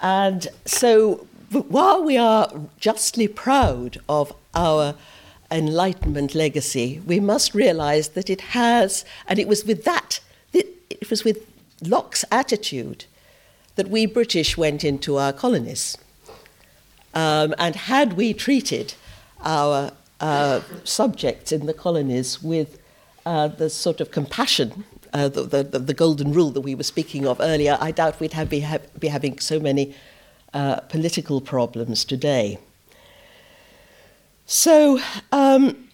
And 0.02 0.48
so, 0.66 1.28
while 1.52 2.04
we 2.04 2.18
are 2.18 2.52
justly 2.80 3.28
proud 3.28 4.00
of 4.10 4.34
our 4.54 4.96
Enlightenment 5.52 6.34
legacy, 6.34 7.02
we 7.06 7.20
must 7.20 7.54
realize 7.54 8.10
that 8.10 8.30
it 8.30 8.42
has, 8.42 9.06
and 9.28 9.38
it 9.38 9.48
was 9.48 9.66
with 9.66 9.84
that, 9.84 10.20
it 10.54 11.10
was 11.10 11.24
with 11.24 11.46
Locke's 11.82 12.24
attitude 12.32 13.06
that 13.76 13.90
we 13.90 14.06
British 14.06 14.58
went 14.58 14.84
into 14.84 15.18
our 15.18 15.34
colonies. 15.34 15.98
Um, 17.14 17.54
and 17.58 17.76
had 17.76 18.14
we 18.14 18.34
treated 18.34 18.94
our 19.42 19.92
uh, 20.20 20.62
subjects 20.84 21.52
in 21.52 21.66
the 21.66 21.74
colonies 21.74 22.42
with 22.44 22.80
uh, 23.26 23.48
the 23.48 23.70
sort 23.70 24.00
of 24.00 24.12
compassion 24.12 24.84
uh, 25.14 25.28
the, 25.28 25.64
the, 25.64 25.80
the, 25.80 25.94
golden 25.94 26.32
rule 26.32 26.52
that 26.52 26.62
we 26.62 26.76
were 26.76 26.84
speaking 26.84 27.28
of 27.28 27.40
earlier, 27.42 27.78
I 27.82 27.92
doubt 27.92 28.20
we'd 28.20 28.34
have, 28.34 28.50
be, 28.50 28.66
be 28.98 29.08
having 29.08 29.40
so 29.40 29.60
many 29.60 29.94
uh, 30.54 30.78
political 30.82 31.42
problems 31.42 32.06
today. 32.06 32.60
So, 34.46 35.00
um, 35.32 35.90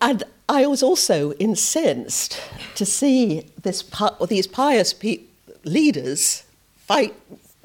and 0.00 0.24
I 0.48 0.66
was 0.66 0.82
also 0.82 1.32
incensed 1.34 2.40
to 2.74 2.86
see 2.86 3.46
this, 3.62 3.84
these 4.28 4.46
pious 4.46 4.92
pe- 4.92 5.20
leaders 5.64 6.44
fight, 6.76 7.14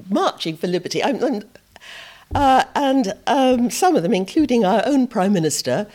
marching 0.10 0.58
for 0.58 0.68
liberty. 0.68 1.02
And, 1.02 1.46
uh, 2.34 2.66
and 2.76 3.14
um, 3.26 3.72
some 3.72 3.96
of 3.96 4.04
them, 4.04 4.14
including 4.14 4.66
our 4.66 4.84
own 4.86 5.08
Prime 5.08 5.34
Minister, 5.34 5.88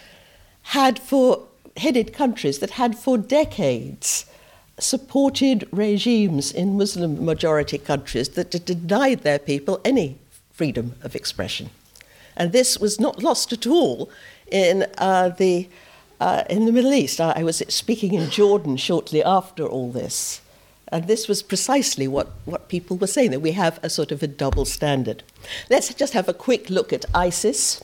had 0.63 0.99
for 0.99 1.47
headed 1.77 2.13
countries 2.13 2.59
that 2.59 2.71
had 2.71 2.97
for 2.97 3.19
decades 3.19 4.27
supported 4.79 5.69
regimes 5.73 6.51
in 6.53 6.77
Muslim 6.77 7.25
majority 7.25 7.79
countries 7.79 8.31
that 8.31 8.51
denied 8.65 9.23
their 9.23 9.39
people 9.39 9.81
any 9.85 10.19
freedom 10.53 10.95
of 11.03 11.15
expression. 11.15 11.71
And 12.37 12.53
this 12.53 12.79
was 12.79 12.99
not 12.99 13.23
lost 13.23 13.53
at 13.53 13.67
all 13.67 14.11
in, 14.51 14.87
uh, 14.99 15.31
the, 15.31 15.69
uh, 16.21 16.45
in 16.49 16.65
the 16.65 16.73
Middle 16.73 16.93
East. 16.93 17.21
I, 17.21 17.33
I 17.37 17.43
was 17.43 17.63
speaking 17.69 18.15
in 18.15 18.31
Jordan 18.31 18.77
shortly 18.77 19.23
after 19.23 19.67
all 19.67 19.93
this. 19.93 20.41
And 20.89 21.07
this 21.07 21.29
was 21.29 21.43
precisely 21.43 22.09
what, 22.09 22.33
what 22.47 22.69
people 22.69 22.97
were 22.97 23.07
saying, 23.07 23.31
that 23.31 23.41
we 23.41 23.53
have 23.53 23.79
a 23.83 23.91
sort 23.91 24.11
of 24.11 24.23
a 24.23 24.27
double 24.27 24.65
standard. 24.65 25.23
Let's 25.69 25.93
just 25.95 26.15
have 26.15 26.29
a 26.29 26.35
quick 26.35 26.69
look 26.69 26.93
at 26.93 27.05
ISIS 27.15 27.83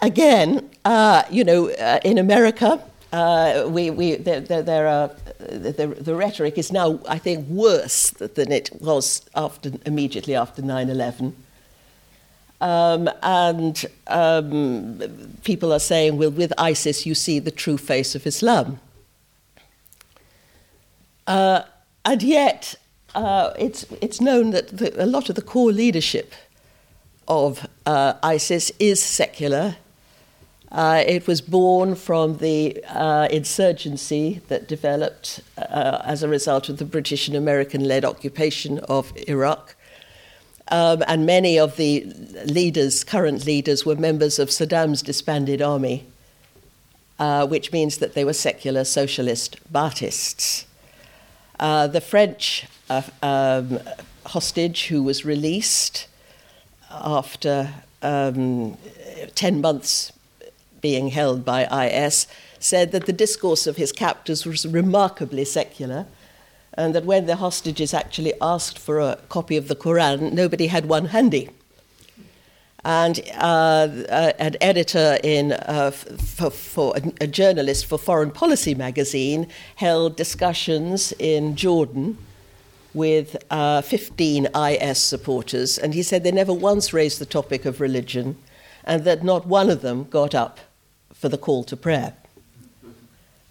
again, 0.00 0.68
uh, 0.84 1.22
you 1.30 1.44
know, 1.44 1.70
uh, 1.70 2.00
in 2.04 2.18
America, 2.18 2.82
uh, 3.12 3.64
we, 3.68 3.90
we, 3.90 4.16
there, 4.16 4.40
there, 4.40 4.62
there 4.62 4.86
are, 4.86 5.10
the, 5.38 5.96
the, 6.00 6.14
rhetoric 6.14 6.58
is 6.58 6.70
now, 6.70 7.00
I 7.08 7.18
think, 7.18 7.48
worse 7.48 8.10
than 8.10 8.52
it 8.52 8.70
was 8.80 9.28
after, 9.34 9.72
immediately 9.86 10.34
after 10.34 10.62
9 10.62 10.90
11. 10.90 11.34
Um, 12.60 13.08
and 13.22 13.86
um, 14.08 15.00
people 15.44 15.72
are 15.72 15.78
saying, 15.78 16.18
well, 16.18 16.30
with 16.30 16.52
ISIS, 16.58 17.06
you 17.06 17.14
see 17.14 17.38
the 17.38 17.52
true 17.52 17.78
face 17.78 18.14
of 18.14 18.26
Islam. 18.26 18.80
Uh, 21.26 21.62
and 22.04 22.22
yet, 22.22 22.74
uh, 23.14 23.52
it's, 23.58 23.86
it's 24.00 24.20
known 24.20 24.50
that 24.50 24.76
the, 24.76 25.02
a 25.02 25.06
lot 25.06 25.28
of 25.28 25.36
the 25.36 25.42
core 25.42 25.72
leadership 25.72 26.34
of 27.28 27.66
uh, 27.86 28.14
ISIS 28.22 28.72
is 28.78 29.00
secular. 29.00 29.76
Uh, 30.70 31.02
it 31.06 31.26
was 31.26 31.40
born 31.40 31.94
from 31.94 32.36
the 32.38 32.82
uh, 32.88 33.26
insurgency 33.30 34.42
that 34.48 34.68
developed 34.68 35.40
uh, 35.56 36.02
as 36.04 36.22
a 36.22 36.28
result 36.28 36.68
of 36.68 36.76
the 36.76 36.84
British 36.84 37.26
and 37.26 37.36
American 37.36 37.84
led 37.84 38.04
occupation 38.04 38.78
of 38.80 39.12
Iraq. 39.26 39.74
Um, 40.70 41.02
and 41.08 41.24
many 41.24 41.58
of 41.58 41.76
the 41.76 42.12
leaders, 42.44 43.02
current 43.02 43.46
leaders, 43.46 43.86
were 43.86 43.96
members 43.96 44.38
of 44.38 44.50
Saddam's 44.50 45.00
disbanded 45.00 45.62
army, 45.62 46.04
uh, 47.18 47.46
which 47.46 47.72
means 47.72 47.96
that 47.98 48.12
they 48.12 48.24
were 48.24 48.34
secular 48.34 48.84
socialist 48.84 49.56
Baathists. 49.72 50.66
Uh, 51.58 51.86
the 51.86 52.02
French 52.02 52.66
uh, 52.90 53.02
um, 53.22 53.80
hostage 54.26 54.88
who 54.88 55.02
was 55.02 55.24
released 55.24 56.06
after 56.90 57.72
um, 58.02 58.76
10 59.34 59.62
months 59.62 60.12
being 60.80 61.08
held 61.08 61.44
by 61.44 61.66
IS, 61.66 62.26
said 62.58 62.92
that 62.92 63.06
the 63.06 63.12
discourse 63.12 63.66
of 63.66 63.76
his 63.76 63.92
captors 63.92 64.44
was 64.44 64.66
remarkably 64.66 65.44
secular, 65.44 66.06
and 66.74 66.94
that 66.94 67.04
when 67.04 67.26
the 67.26 67.36
hostages 67.36 67.92
actually 67.92 68.32
asked 68.40 68.78
for 68.78 69.00
a 69.00 69.18
copy 69.28 69.56
of 69.56 69.68
the 69.68 69.76
Quran, 69.76 70.32
nobody 70.32 70.68
had 70.68 70.86
one 70.86 71.06
handy. 71.06 71.50
And 72.84 73.20
uh, 73.34 73.88
an 74.38 74.56
editor 74.60 75.18
in, 75.24 75.52
uh, 75.52 75.90
for, 75.90 76.50
for 76.50 76.96
a, 76.96 77.24
a 77.24 77.26
journalist 77.26 77.86
for 77.86 77.98
Foreign 77.98 78.30
Policy 78.30 78.74
magazine 78.74 79.48
held 79.74 80.16
discussions 80.16 81.12
in 81.18 81.56
Jordan 81.56 82.16
with 82.94 83.36
uh, 83.50 83.82
15 83.82 84.48
IS 84.54 84.98
supporters, 84.98 85.78
and 85.78 85.94
he 85.94 86.02
said 86.02 86.24
they 86.24 86.32
never 86.32 86.52
once 86.52 86.92
raised 86.92 87.18
the 87.18 87.26
topic 87.26 87.64
of 87.64 87.80
religion, 87.80 88.36
and 88.84 89.04
that 89.04 89.22
not 89.22 89.46
one 89.46 89.68
of 89.68 89.82
them 89.82 90.04
got 90.04 90.34
up 90.34 90.60
for 91.18 91.28
the 91.28 91.38
call 91.38 91.64
to 91.64 91.76
prayer. 91.76 92.14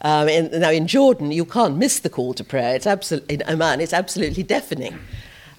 Um, 0.01 0.27
now, 0.51 0.69
in 0.69 0.87
Jordan, 0.87 1.31
you 1.31 1.45
can't 1.45 1.77
miss 1.77 1.99
the 1.99 2.09
call 2.09 2.33
to 2.35 2.43
prayer. 2.43 2.75
It's 2.75 2.87
absolutely, 2.87 3.35
in 3.35 3.41
Amman, 3.43 3.81
it's 3.81 3.93
absolutely 3.93 4.43
deafening. 4.43 4.99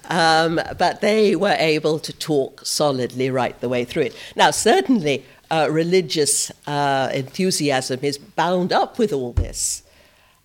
Um, 0.09 0.59
but 0.77 1.01
they 1.01 1.35
were 1.35 1.55
able 1.59 1.99
to 1.99 2.13
talk 2.13 2.65
solidly 2.65 3.29
right 3.29 3.59
the 3.59 3.69
way 3.69 3.85
through 3.85 4.03
it. 4.03 4.15
Now, 4.35 4.51
certainly, 4.51 5.25
uh, 5.51 5.67
religious 5.69 6.51
uh, 6.67 7.09
enthusiasm 7.13 7.99
is 8.01 8.17
bound 8.17 8.71
up 8.71 8.97
with 8.97 9.13
all 9.13 9.33
this. 9.33 9.83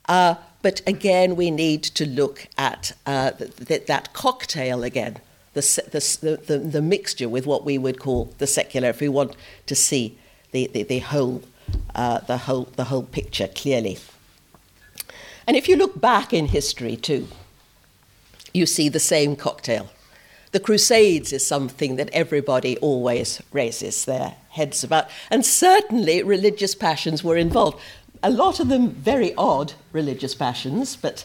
Uh, 0.06 0.34
but 0.60 0.82
again, 0.86 1.36
we 1.36 1.50
need 1.50 1.82
to 1.82 2.06
look 2.06 2.48
at 2.58 2.92
uh, 3.06 3.30
th- 3.32 3.56
th- 3.56 3.86
that 3.86 4.12
cocktail 4.12 4.82
again, 4.82 5.18
the, 5.52 5.60
the, 5.60 6.36
the, 6.46 6.58
the, 6.58 6.82
mixture 6.82 7.28
with 7.28 7.46
what 7.46 7.64
we 7.64 7.78
would 7.78 8.00
call 8.00 8.32
the 8.38 8.46
secular, 8.46 8.88
if 8.88 9.00
we 9.00 9.08
want 9.08 9.36
to 9.66 9.74
see 9.74 10.18
the, 10.52 10.68
the, 10.72 10.82
the 10.82 10.98
whole 11.00 11.42
uh, 11.94 12.20
the, 12.20 12.38
whole, 12.38 12.68
the 12.76 12.84
whole 12.84 13.02
picture 13.02 13.48
clearly. 13.48 13.98
And 15.46 15.56
if 15.56 15.68
you 15.68 15.76
look 15.76 16.00
back 16.00 16.32
in 16.32 16.46
history 16.46 16.96
too, 16.96 17.28
you 18.52 18.66
see 18.66 18.88
the 18.88 19.00
same 19.00 19.36
cocktail. 19.36 19.90
The 20.52 20.60
Crusades 20.60 21.32
is 21.32 21.44
something 21.44 21.96
that 21.96 22.10
everybody 22.12 22.76
always 22.78 23.42
raises 23.52 24.04
their 24.04 24.36
heads 24.50 24.84
about, 24.84 25.10
and 25.28 25.44
certainly 25.44 26.22
religious 26.22 26.76
passions 26.76 27.24
were 27.24 27.36
involved. 27.36 27.80
A 28.22 28.30
lot 28.30 28.60
of 28.60 28.68
them 28.68 28.90
very 28.90 29.34
odd 29.34 29.72
religious 29.92 30.34
passions, 30.34 30.94
but 30.94 31.24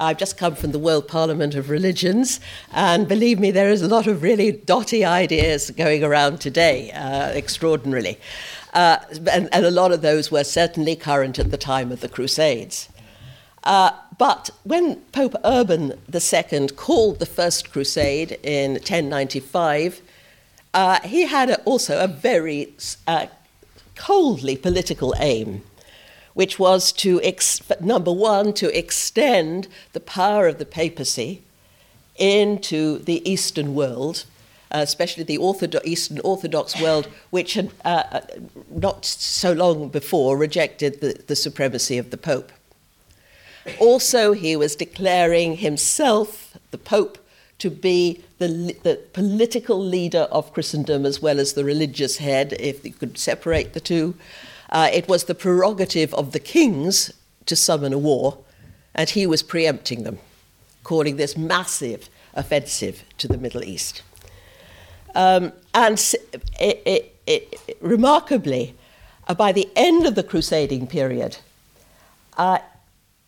I've 0.00 0.16
just 0.16 0.38
come 0.38 0.54
from 0.54 0.70
the 0.70 0.78
World 0.78 1.08
Parliament 1.08 1.56
of 1.56 1.70
Religions, 1.70 2.38
and 2.72 3.08
believe 3.08 3.40
me, 3.40 3.50
there 3.50 3.68
is 3.68 3.82
a 3.82 3.88
lot 3.88 4.06
of 4.06 4.22
really 4.22 4.52
dotty 4.52 5.04
ideas 5.04 5.72
going 5.72 6.04
around 6.04 6.40
today, 6.40 6.92
uh, 6.92 7.30
extraordinarily. 7.30 8.16
Uh, 8.72 8.98
and, 9.30 9.48
and, 9.52 9.64
a 9.64 9.70
lot 9.70 9.92
of 9.92 10.02
those 10.02 10.30
were 10.30 10.44
certainly 10.44 10.94
current 10.94 11.38
at 11.38 11.50
the 11.50 11.56
time 11.56 11.90
of 11.90 12.00
the 12.00 12.08
Crusades. 12.08 12.88
Uh, 13.64 13.92
but 14.18 14.50
when 14.64 14.96
Pope 15.12 15.34
Urban 15.44 15.98
II 16.12 16.68
called 16.68 17.18
the 17.18 17.26
First 17.26 17.70
Crusade 17.70 18.38
in 18.42 18.72
1095, 18.72 20.02
uh, 20.74 21.00
he 21.00 21.26
had 21.26 21.50
a, 21.50 21.60
also 21.62 21.98
a 21.98 22.08
very 22.08 22.74
uh, 23.06 23.26
coldly 23.94 24.56
political 24.56 25.14
aim, 25.18 25.62
which 26.34 26.58
was 26.58 26.92
to, 26.92 27.20
ex- 27.22 27.62
number 27.80 28.12
one, 28.12 28.52
to 28.54 28.76
extend 28.76 29.66
the 29.92 30.00
power 30.00 30.46
of 30.46 30.58
the 30.58 30.66
papacy 30.66 31.42
into 32.16 32.98
the 32.98 33.28
Eastern 33.28 33.74
world 33.74 34.24
uh, 34.70 34.78
especially 34.78 35.24
the 35.24 35.38
Orthodox, 35.38 35.86
Eastern 35.86 36.20
Orthodox 36.20 36.80
world, 36.80 37.08
which 37.30 37.54
had 37.54 37.70
uh, 37.84 38.04
uh, 38.12 38.20
not 38.70 39.04
so 39.04 39.52
long 39.52 39.88
before 39.88 40.36
rejected 40.36 41.00
the, 41.00 41.22
the 41.26 41.36
supremacy 41.36 41.98
of 41.98 42.10
the 42.10 42.18
Pope. 42.18 42.52
Also, 43.78 44.32
he 44.32 44.56
was 44.56 44.76
declaring 44.76 45.56
himself, 45.56 46.56
the 46.70 46.78
Pope, 46.78 47.18
to 47.58 47.70
be 47.70 48.22
the, 48.38 48.76
the, 48.82 49.00
political 49.12 49.78
leader 49.78 50.28
of 50.30 50.52
Christendom 50.52 51.04
as 51.04 51.20
well 51.20 51.40
as 51.40 51.52
the 51.52 51.64
religious 51.64 52.18
head, 52.18 52.54
if 52.60 52.84
you 52.84 52.92
could 52.92 53.18
separate 53.18 53.72
the 53.72 53.80
two. 53.80 54.14
Uh, 54.70 54.88
it 54.92 55.08
was 55.08 55.24
the 55.24 55.34
prerogative 55.34 56.14
of 56.14 56.32
the 56.32 56.38
kings 56.38 57.12
to 57.46 57.56
summon 57.56 57.92
a 57.92 57.98
war, 57.98 58.38
and 58.94 59.10
he 59.10 59.26
was 59.26 59.42
preempting 59.42 60.04
them, 60.04 60.18
calling 60.84 61.16
this 61.16 61.36
massive 61.36 62.08
offensive 62.34 63.02
to 63.18 63.26
the 63.26 63.38
Middle 63.38 63.64
East. 63.64 64.02
Um, 65.14 65.52
and 65.74 65.98
it, 66.60 66.82
it, 66.84 67.16
it, 67.26 67.76
remarkably, 67.80 68.74
uh, 69.26 69.34
by 69.34 69.52
the 69.52 69.68
end 69.76 70.06
of 70.06 70.14
the 70.14 70.22
crusading 70.22 70.86
period, 70.86 71.38
uh, 72.36 72.58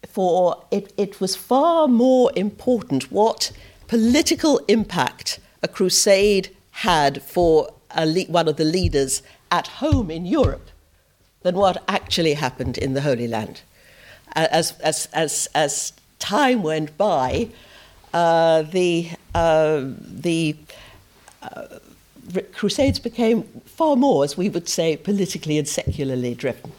for 0.08 0.64
it, 0.70 0.92
it 0.96 1.20
was 1.20 1.36
far 1.36 1.88
more 1.88 2.30
important 2.36 3.10
what 3.12 3.52
political 3.86 4.58
impact 4.68 5.40
a 5.62 5.68
crusade 5.68 6.54
had 6.70 7.22
for 7.22 7.72
le- 7.96 8.24
one 8.24 8.48
of 8.48 8.56
the 8.56 8.64
leaders 8.64 9.22
at 9.50 9.66
home 9.66 10.10
in 10.10 10.24
Europe 10.24 10.70
than 11.42 11.54
what 11.54 11.82
actually 11.88 12.34
happened 12.34 12.78
in 12.78 12.94
the 12.94 13.00
Holy 13.00 13.26
Land. 13.26 13.62
As, 14.34 14.78
as, 14.80 15.08
as, 15.12 15.48
as 15.54 15.92
time 16.18 16.62
went 16.62 16.96
by, 16.96 17.48
uh, 18.14 18.62
the, 18.62 19.10
uh, 19.34 19.82
the 19.84 20.56
uh, 21.42 21.78
Crusades 22.52 22.98
became 22.98 23.42
far 23.64 23.96
more, 23.96 24.24
as 24.24 24.36
we 24.36 24.48
would 24.48 24.68
say, 24.68 24.96
politically 24.96 25.58
and 25.58 25.66
secularly 25.66 26.34
driven. 26.34 26.72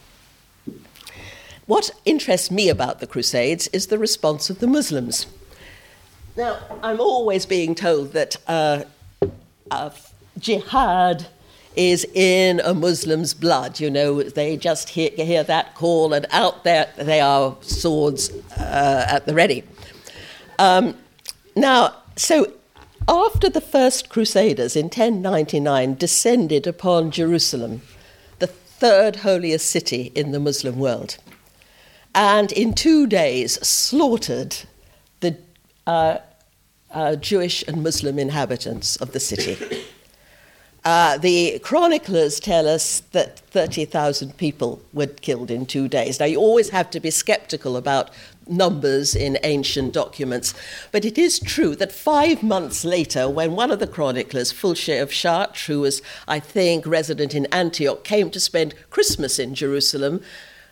What 1.66 1.92
interests 2.06 2.52
me 2.52 2.70
about 2.70 3.00
the 3.00 3.08
Crusades 3.08 3.68
is 3.70 3.88
the 3.88 3.98
response 3.98 4.50
of 4.50 4.60
the 4.60 4.68
Muslims. 4.68 5.26
Now, 6.36 6.60
I'm 6.82 7.00
always 7.00 7.46
being 7.46 7.76
told 7.76 8.14
that 8.14 8.38
uh, 8.48 8.84
uh, 9.70 9.90
jihad 10.38 11.28
is 11.76 12.06
in 12.14 12.60
a 12.62 12.74
Muslim's 12.74 13.34
blood. 13.34 13.80
You 13.80 13.90
know, 13.90 14.24
they 14.24 14.58
just 14.58 14.90
hear, 14.90 15.12
hear 15.12 15.44
that 15.44 15.76
call, 15.76 16.14
and 16.14 16.26
out 16.32 16.64
there 16.64 16.90
they 16.98 17.22
are, 17.22 17.56
swords 17.62 18.32
uh, 18.58 19.06
at 19.08 19.26
the 19.26 19.34
ready. 19.34 19.64
Um, 20.60 20.96
now, 21.56 21.96
so 22.16 22.52
after 23.08 23.50
the 23.50 23.62
first 23.62 24.10
Crusaders 24.10 24.76
in 24.76 24.86
1099 24.86 25.96
descended 25.96 26.68
upon 26.68 27.12
Jerusalem, 27.12 27.82
the 28.40 28.48
third 28.48 29.18
holiest 29.18 29.70
city 29.70 30.12
in 30.16 30.32
the 30.32 30.40
Muslim 30.40 30.78
world, 30.78 31.18
and 32.14 32.52
in 32.52 32.74
two 32.74 33.08
days 33.08 33.54
slaughtered 33.66 34.56
the 35.22 35.38
uh, 35.88 36.18
uh, 36.92 37.16
Jewish 37.16 37.64
and 37.68 37.84
Muslim 37.84 38.20
inhabitants 38.20 38.96
of 38.98 39.14
the 39.14 39.20
city. 39.20 39.84
Uh, 40.84 41.16
the 41.20 41.60
chroniclers 41.60 42.40
tell 42.40 42.68
us 42.68 43.02
that 43.12 43.38
30,000 43.52 44.36
people 44.38 44.82
were 44.94 45.06
killed 45.06 45.52
in 45.52 45.64
two 45.64 45.88
days. 45.88 46.20
Now, 46.20 46.26
you 46.26 46.40
always 46.40 46.70
have 46.70 46.90
to 46.90 47.00
be 47.00 47.12
skeptical 47.12 47.78
about 47.78 48.10
numbers 48.48 49.16
in 49.16 49.38
ancient 49.44 49.94
documents, 49.94 50.54
but 50.92 51.06
it 51.06 51.18
is 51.18 51.40
true 51.40 51.76
that 51.76 51.92
five 51.92 52.44
months 52.44 52.84
later, 52.84 53.30
when 53.30 53.56
one 53.56 53.72
of 53.72 53.80
the 53.80 53.88
chroniclers, 53.88 54.52
Fulcher 54.52 55.02
of 55.02 55.12
Chartres, 55.12 55.66
who 55.68 55.82
was, 55.82 56.02
I 56.28 56.40
think, 56.40 56.86
resident 56.86 57.34
in 57.34 57.46
Antioch, 57.48 58.04
came 58.04 58.30
to 58.32 58.40
spend 58.40 58.76
Christmas 58.90 59.40
in 59.40 59.56
Jerusalem, 59.56 60.22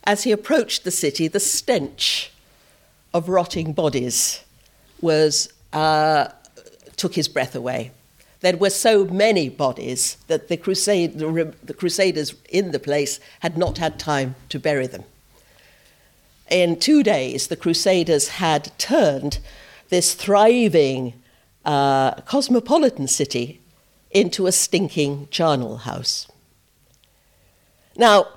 as 0.03 0.23
he 0.23 0.31
approached 0.31 0.83
the 0.83 0.91
city, 0.91 1.27
the 1.27 1.39
stench 1.39 2.31
of 3.13 3.29
rotting 3.29 3.73
bodies 3.73 4.43
was, 5.01 5.51
uh, 5.73 6.29
took 6.95 7.15
his 7.15 7.27
breath 7.27 7.55
away. 7.55 7.91
There 8.41 8.55
were 8.55 8.69
so 8.69 9.05
many 9.05 9.49
bodies 9.49 10.17
that 10.27 10.47
the, 10.47 10.57
crusade, 10.57 11.19
the, 11.19 11.53
the 11.63 11.73
crusaders 11.73 12.33
in 12.49 12.71
the 12.71 12.79
place 12.79 13.19
had 13.41 13.57
not 13.57 13.77
had 13.77 13.99
time 13.99 14.35
to 14.49 14.59
bury 14.59 14.87
them. 14.87 15.03
In 16.49 16.79
two 16.79 17.03
days, 17.03 17.47
the 17.47 17.55
crusaders 17.55 18.29
had 18.29 18.71
turned 18.77 19.39
this 19.89 20.13
thriving 20.13 21.13
uh, 21.65 22.11
cosmopolitan 22.21 23.07
city 23.07 23.61
into 24.11 24.47
a 24.47 24.51
stinking 24.51 25.27
charnel 25.29 25.77
house. 25.77 26.27
Now, 27.95 28.27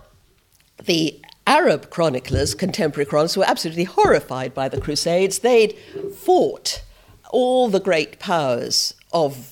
the 0.85 1.21
Arab 1.47 1.91
chroniclers, 1.91 2.55
contemporary 2.55 3.07
chroniclers, 3.07 3.37
were 3.37 3.49
absolutely 3.49 3.85
horrified 3.85 4.55
by 4.55 4.69
the 4.69 4.81
Crusades. 4.81 5.41
They'd 5.41 5.77
fought 6.15 6.83
all 7.31 7.69
the 7.69 7.81
great 7.81 8.19
powers 8.19 8.95
of 9.13 9.52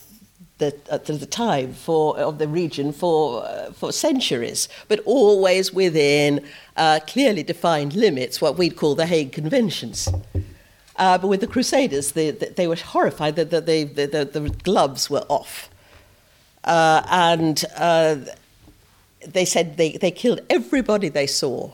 the, 0.61 0.77
at 0.91 1.07
the 1.07 1.27
time 1.27 1.75
for, 1.75 2.17
of 2.17 2.39
the 2.39 2.47
region 2.47 2.93
for, 2.93 3.45
uh, 3.45 3.73
for 3.73 3.93
centuries, 3.93 4.69
but 4.87 5.01
always 5.05 5.73
within 5.73 6.47
uh, 6.77 7.01
clearly 7.07 7.43
defined 7.43 7.95
limits, 7.95 8.41
what 8.41 8.57
we'd 8.57 8.77
call 8.77 8.95
the 8.95 9.07
Hague 9.07 9.33
Conventions. 9.33 10.09
Uh, 10.97 11.19
but 11.19 11.27
with 11.27 11.41
the 11.41 11.47
Crusaders, 11.47 12.13
they, 12.13 12.31
they 12.31 12.69
were 12.69 12.77
horrified 12.77 13.35
that 13.37 13.51
the, 13.51 13.61
the, 13.61 13.85
the, 14.07 14.25
the 14.25 14.51
gloves 14.63 15.11
were 15.11 15.25
off. 15.29 15.69
Uh, 16.63 17.03
and 17.11 17.65
uh, 17.77 18.17
they 19.27 19.45
said 19.45 19.77
they, 19.77 19.93
they 19.93 20.11
killed 20.11 20.41
everybody 20.49 21.09
they 21.09 21.27
saw 21.27 21.73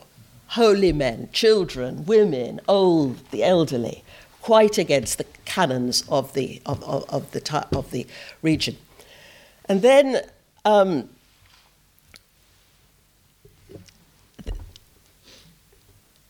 holy 0.51 0.93
men, 0.93 1.29
children, 1.31 2.05
women, 2.05 2.59
old, 2.67 3.17
the 3.31 3.43
elderly, 3.43 4.03
quite 4.47 4.77
against 4.77 5.17
the 5.17 5.25
canons 5.43 6.05
of 6.07 6.31
the, 6.31 6.61
of, 6.65 6.81
of, 6.85 7.03
of 7.09 7.31
the, 7.31 7.67
of 7.73 7.91
the 7.91 8.07
region. 8.41 8.77
And 9.65 9.81
then 9.81 10.21
um, 10.63 11.09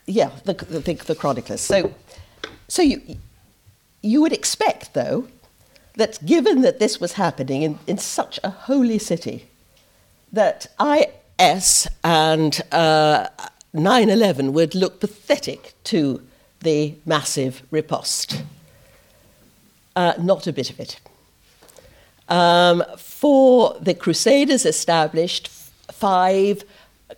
yeah, 0.07 0.31
the, 0.45 0.53
the, 0.53 0.79
the, 0.79 1.13
chroniclers. 1.13 1.61
So, 1.61 1.93
so 2.67 2.81
you, 2.81 3.17
you 4.01 4.19
would 4.23 4.33
expect, 4.33 4.95
though, 4.95 5.27
that 5.93 6.17
given 6.25 6.61
that 6.61 6.79
this 6.79 6.99
was 6.99 7.13
happening 7.13 7.61
in, 7.61 7.77
in 7.85 7.99
such 7.99 8.39
a 8.43 8.49
holy 8.49 8.97
city, 8.97 9.45
that 10.33 10.65
IS 10.81 11.87
and 12.03 12.61
uh, 12.71 13.27
9 13.73 14.09
11 14.09 14.53
would 14.53 14.73
look 14.73 14.99
pathetic 14.99 15.75
to 15.83 16.23
the 16.61 16.95
massive 17.05 17.61
riposte. 17.71 18.43
Uh, 19.95 20.13
not 20.19 20.47
a 20.47 20.53
bit 20.53 20.69
of 20.69 20.79
it. 20.79 20.99
Um, 22.29 22.83
for 22.97 23.75
the 23.79 23.93
Crusaders 23.93 24.65
established 24.65 25.47
five 25.91 26.63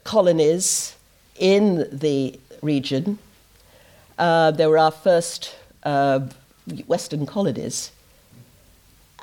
colonies 0.03 0.95
in 1.37 1.87
the 1.91 2.39
region. 2.61 3.17
Uh, 4.17 4.51
they 4.51 4.67
were 4.67 4.77
our 4.77 4.91
first 4.91 5.55
uh, 5.83 6.19
Western 6.87 7.25
colonies. 7.25 7.91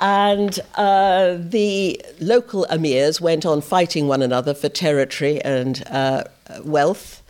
And 0.00 0.58
uh, 0.74 1.36
the 1.38 2.02
local 2.20 2.66
emirs 2.68 3.20
went 3.20 3.46
on 3.46 3.60
fighting 3.62 4.08
one 4.08 4.22
another 4.22 4.52
for 4.52 4.68
territory 4.68 5.40
and 5.42 5.82
uh, 5.86 6.24
wealth, 6.64 7.22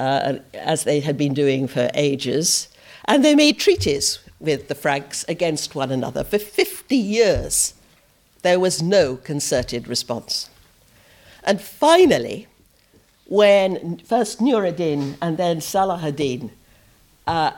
uh, 0.00 0.38
as 0.54 0.84
they 0.84 1.00
had 1.00 1.18
been 1.18 1.34
doing 1.34 1.68
for 1.68 1.90
ages. 1.94 2.68
And 3.04 3.22
they 3.22 3.34
made 3.34 3.58
treaties 3.58 4.18
with 4.38 4.68
the 4.68 4.74
Franks 4.74 5.24
against 5.28 5.74
one 5.74 5.92
another 5.92 6.24
for 6.24 6.38
50 6.38 6.96
years. 6.96 7.74
There 8.42 8.58
was 8.58 8.80
no 8.80 9.16
concerted 9.16 9.86
response. 9.86 10.48
And 11.44 11.60
finally, 11.60 12.46
when 13.26 13.98
first 13.98 14.40
Nur 14.40 14.64
ad-Din 14.64 15.18
and 15.20 15.36
then 15.36 15.60
Salah 15.60 16.00
ad-Din 16.02 16.50
uh, 17.26 17.52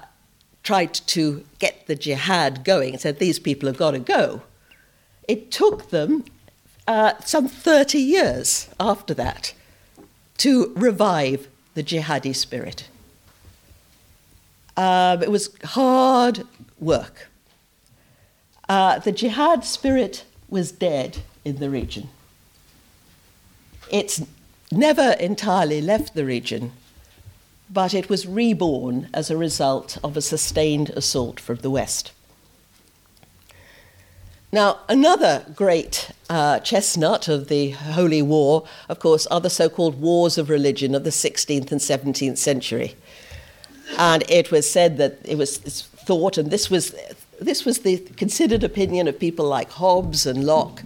tried 0.64 0.94
to 0.94 1.44
get 1.60 1.86
the 1.86 1.94
jihad 1.94 2.64
going 2.64 2.94
and 2.94 3.00
said, 3.00 3.20
these 3.20 3.38
people 3.38 3.68
have 3.68 3.78
got 3.78 3.92
to 3.92 4.00
go, 4.00 4.42
it 5.28 5.52
took 5.52 5.90
them 5.90 6.24
uh, 6.88 7.12
some 7.20 7.46
30 7.46 7.98
years 8.00 8.68
after 8.80 9.14
that 9.14 9.54
to 10.38 10.72
revive 10.74 11.46
the 11.74 11.82
jihadi 11.82 12.34
spirit. 12.34 12.88
Um, 14.76 15.22
it 15.22 15.30
was 15.30 15.50
hard 15.64 16.46
work. 16.78 17.28
Uh, 18.68 18.98
the 18.98 19.12
jihad 19.12 19.64
spirit 19.64 20.24
was 20.48 20.72
dead 20.72 21.18
in 21.44 21.56
the 21.56 21.68
region. 21.68 22.08
It's 23.90 24.22
never 24.70 25.12
entirely 25.20 25.82
left 25.82 26.14
the 26.14 26.24
region, 26.24 26.72
but 27.68 27.92
it 27.92 28.08
was 28.08 28.26
reborn 28.26 29.08
as 29.12 29.30
a 29.30 29.36
result 29.36 29.98
of 30.02 30.16
a 30.16 30.22
sustained 30.22 30.90
assault 30.90 31.38
from 31.38 31.56
the 31.58 31.70
West. 31.70 32.12
Now, 34.54 34.80
another 34.86 35.46
great 35.56 36.10
uh, 36.28 36.58
chestnut 36.58 37.26
of 37.26 37.48
the 37.48 37.70
Holy 37.70 38.20
War, 38.20 38.64
of 38.90 38.98
course, 38.98 39.26
are 39.28 39.40
the 39.40 39.48
so 39.48 39.70
called 39.70 39.98
wars 39.98 40.36
of 40.36 40.50
religion 40.50 40.94
of 40.94 41.04
the 41.04 41.10
16th 41.10 41.72
and 41.72 41.80
17th 41.80 42.36
century. 42.36 42.94
And 43.96 44.22
it 44.28 44.50
was 44.50 44.68
said 44.68 44.98
that 44.98 45.20
it 45.24 45.38
was 45.38 45.56
thought, 45.56 46.36
and 46.36 46.50
this 46.50 46.68
was 46.68 46.94
this 47.40 47.64
was 47.64 47.78
the 47.78 47.96
considered 48.16 48.62
opinion 48.62 49.08
of 49.08 49.18
people 49.18 49.46
like 49.46 49.70
Hobbes 49.70 50.26
and 50.26 50.44
Locke, 50.44 50.82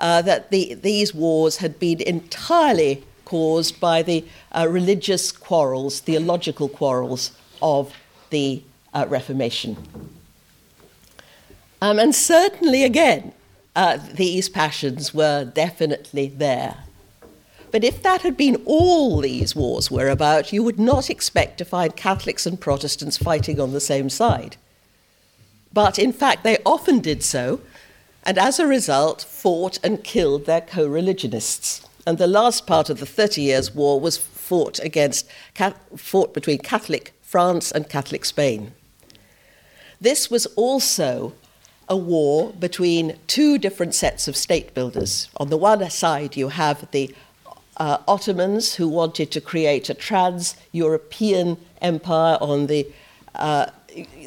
uh, 0.00 0.20
that 0.22 0.50
the, 0.50 0.74
these 0.74 1.14
wars 1.14 1.58
had 1.58 1.78
been 1.78 2.02
entirely 2.02 3.04
caused 3.24 3.78
by 3.78 4.02
the 4.02 4.24
uh, 4.50 4.66
religious 4.68 5.30
quarrels, 5.30 6.00
theological 6.00 6.68
quarrels 6.68 7.30
of 7.62 7.94
the 8.30 8.62
uh, 8.92 9.06
Reformation. 9.08 9.76
Um, 11.84 11.98
and 11.98 12.14
certainly, 12.14 12.82
again, 12.82 13.34
uh, 13.76 13.98
these 14.14 14.48
passions 14.48 15.12
were 15.12 15.44
definitely 15.44 16.28
there. 16.28 16.78
But 17.72 17.84
if 17.84 18.02
that 18.02 18.22
had 18.22 18.38
been 18.38 18.62
all 18.64 19.20
these 19.20 19.54
wars 19.54 19.90
were 19.90 20.08
about, 20.08 20.50
you 20.50 20.62
would 20.62 20.78
not 20.80 21.10
expect 21.10 21.58
to 21.58 21.64
find 21.66 21.94
Catholics 21.94 22.46
and 22.46 22.58
Protestants 22.58 23.18
fighting 23.18 23.60
on 23.60 23.74
the 23.74 23.82
same 23.82 24.08
side. 24.08 24.56
But 25.74 25.98
in 25.98 26.14
fact, 26.14 26.42
they 26.42 26.56
often 26.64 27.00
did 27.00 27.22
so, 27.22 27.60
and 28.22 28.38
as 28.38 28.58
a 28.58 28.66
result, 28.66 29.20
fought 29.20 29.78
and 29.84 30.02
killed 30.02 30.46
their 30.46 30.62
co 30.62 30.86
religionists. 30.86 31.86
And 32.06 32.16
the 32.16 32.26
last 32.26 32.66
part 32.66 32.88
of 32.88 32.98
the 32.98 33.04
Thirty 33.04 33.42
Years' 33.42 33.74
War 33.74 34.00
was 34.00 34.16
fought, 34.16 34.78
against, 34.78 35.28
fought 35.98 36.32
between 36.32 36.60
Catholic 36.60 37.12
France 37.20 37.70
and 37.70 37.90
Catholic 37.90 38.24
Spain. 38.24 38.72
This 40.00 40.30
was 40.30 40.46
also 40.56 41.34
a 41.88 41.96
war 41.96 42.52
between 42.52 43.18
two 43.26 43.58
different 43.58 43.94
sets 43.94 44.28
of 44.28 44.36
state 44.36 44.74
builders. 44.74 45.28
On 45.36 45.50
the 45.50 45.56
one 45.56 45.88
side, 45.90 46.36
you 46.36 46.48
have 46.48 46.90
the 46.90 47.14
uh, 47.76 47.98
Ottomans 48.06 48.74
who 48.76 48.88
wanted 48.88 49.30
to 49.32 49.40
create 49.40 49.90
a 49.90 49.94
trans 49.94 50.56
European 50.72 51.56
empire 51.80 52.38
on 52.40 52.66
the 52.68 52.86
uh, 53.34 53.66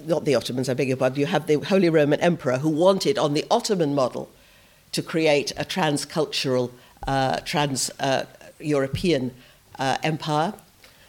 not 0.06 0.26
the 0.26 0.36
Ottomans, 0.36 0.70
I 0.70 0.74
beg 0.74 0.88
your 0.88 0.98
pardon, 0.98 1.20
you 1.20 1.26
have 1.26 1.48
the 1.48 1.56
Holy 1.56 1.90
Roman 1.90 2.20
Emperor 2.20 2.58
who 2.58 2.70
wanted, 2.70 3.18
on 3.18 3.34
the 3.34 3.46
Ottoman 3.52 3.94
model, 3.94 4.30
to 4.92 5.02
create 5.02 5.52
a 5.58 5.66
transcultural, 5.66 6.72
uh, 7.06 7.38
trans 7.38 7.92
uh, 8.00 8.26
European 8.60 9.34
uh, 9.78 9.98
empire. 10.04 10.54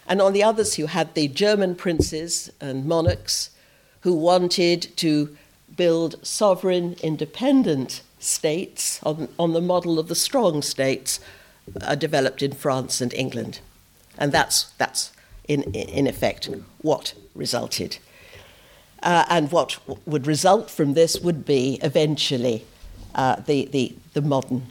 And 0.07 0.21
on 0.21 0.33
the 0.33 0.43
others, 0.43 0.79
you 0.79 0.87
had 0.87 1.15
the 1.15 1.29
German 1.29 1.75
princes 1.75 2.51
and 2.61 2.87
monarchs 2.87 3.51
who 4.01 4.15
wanted 4.15 4.97
to 4.97 5.37
build 5.77 6.17
sovereign, 6.27 6.97
independent 7.03 8.03
states 8.19 9.01
on, 9.03 9.29
on 9.39 9.53
the 9.53 9.61
model 9.61 9.99
of 9.99 10.09
the 10.09 10.15
strong 10.15 10.63
states 10.63 11.21
uh, 11.81 11.95
developed 11.95 12.43
in 12.43 12.53
France 12.53 13.01
and 13.01 13.13
England. 13.15 13.61
And 14.17 14.33
that's, 14.33 14.71
that's 14.79 15.13
in, 15.47 15.63
in 15.75 16.07
effect, 16.07 16.49
what 16.83 17.15
resulted. 17.35 17.99
Uh, 19.03 19.25
and 19.29 19.53
what 19.53 19.79
would 20.07 20.27
result 20.27 20.71
from 20.71 20.95
this 20.95 21.21
would 21.21 21.45
be 21.45 21.79
eventually 21.83 22.65
uh, 23.15 23.37
the, 23.37 23.67
the, 23.67 23.95
the 24.15 24.23
modern 24.23 24.67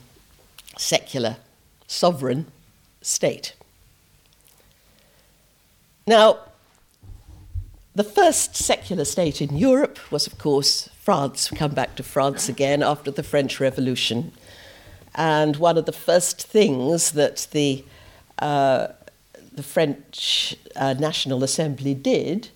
secular 0.78 1.38
sovereign 1.88 2.46
state. 3.02 3.56
Now, 6.06 6.40
the 7.98 8.04
first 8.04 8.56
secular 8.56 9.04
state 9.04 9.42
in 9.42 9.58
Europe 9.58 9.98
was, 10.12 10.28
of 10.28 10.38
course, 10.38 10.88
France. 11.02 11.52
We 11.52 11.58
come 11.58 11.74
back 11.74 11.96
to 11.96 12.04
France 12.04 12.48
again 12.48 12.84
after 12.84 13.10
the 13.10 13.24
French 13.24 13.60
Revolution. 13.60 14.34
And 15.16 15.56
one 15.56 15.80
of 15.80 15.88
the 15.88 15.92
first 15.92 16.46
things 16.46 17.14
that 17.14 17.48
the, 17.54 17.84
uh, 18.38 18.90
the 19.52 19.64
French 19.64 20.56
uh, 20.76 20.94
National 21.00 21.44
Assembly 21.44 21.96
did 21.96 22.50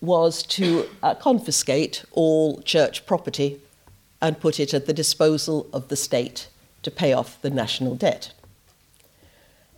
was 0.00 0.44
to 0.44 0.88
uh, 1.02 1.16
confiscate 1.16 2.04
all 2.12 2.62
church 2.62 3.04
property 3.04 3.60
and 4.22 4.38
put 4.38 4.60
it 4.60 4.72
at 4.72 4.86
the 4.86 4.94
disposal 4.94 5.66
of 5.72 5.88
the 5.88 5.96
state 5.96 6.46
to 6.84 6.90
pay 6.92 7.12
off 7.12 7.42
the 7.42 7.50
national 7.50 7.96
debt. 7.96 8.32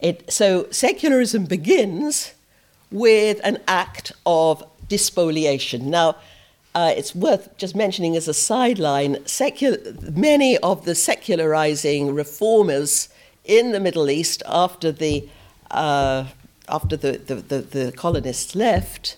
It, 0.03 0.31
so 0.31 0.71
secularism 0.71 1.47
begins 1.47 2.35
with 2.91 3.41
an 3.45 3.61
act 3.67 4.13
of 4.27 4.63
despoliation. 4.90 5.88
Now, 5.88 6.16
uh, 6.74 6.92
it's 6.96 7.14
worth 7.14 7.57
just 7.57 7.74
mentioning 7.74 8.14
as 8.16 8.29
a 8.29 8.35
sideline, 8.35 9.16
many 10.12 10.59
of 10.59 10.85
the 10.85 10.94
secularizing 10.94 12.14
reformers 12.14 13.09
in 13.44 13.72
the 13.72 13.81
Middle 13.81 14.11
East 14.11 14.42
after 14.46 14.92
the, 14.92 15.29
uh, 15.70 16.26
after 16.68 16.96
the, 16.96 17.12
the, 17.12 17.35
the, 17.37 17.59
the, 17.62 17.92
colonists 17.92 18.55
left 18.55 19.16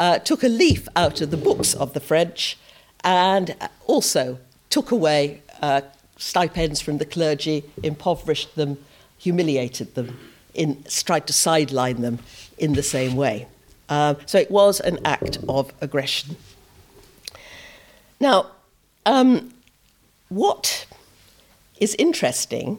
uh, 0.00 0.18
took 0.18 0.42
a 0.42 0.48
leaf 0.48 0.88
out 0.96 1.20
of 1.20 1.30
the 1.30 1.36
books 1.36 1.74
of 1.74 1.92
the 1.92 2.00
French 2.00 2.58
and 3.04 3.54
also 3.86 4.38
took 4.70 4.90
away 4.90 5.42
uh, 5.62 5.82
stipends 6.16 6.80
from 6.80 6.98
the 6.98 7.04
clergy, 7.04 7.64
impoverished 7.82 8.56
them, 8.56 8.78
humiliated 9.18 9.94
them, 9.94 10.18
in, 10.54 10.82
tried 11.04 11.26
to 11.26 11.32
sideline 11.32 12.00
them 12.00 12.18
in 12.58 12.72
the 12.72 12.82
same 12.82 13.14
way. 13.14 13.46
Um, 13.90 14.16
so 14.24 14.38
it 14.38 14.50
was 14.50 14.80
an 14.80 14.98
act 15.04 15.38
of 15.48 15.72
aggression. 15.80 16.36
Now, 18.20 18.52
um, 19.04 19.52
what 20.28 20.86
is 21.80 21.96
interesting 21.96 22.78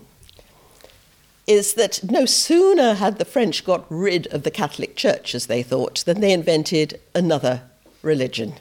is 1.47 1.73
that 1.73 1.99
no 2.03 2.25
sooner 2.25 2.93
had 2.93 3.17
the 3.17 3.25
French 3.25 3.65
got 3.65 3.85
rid 3.89 4.27
of 4.27 4.43
the 4.43 4.51
Catholic 4.51 4.95
Church, 4.95 5.35
as 5.35 5.47
they 5.47 5.61
thought, 5.61 6.03
than 6.05 6.21
they 6.21 6.31
invented 6.31 6.99
another 7.13 7.63
religion, 8.01 8.53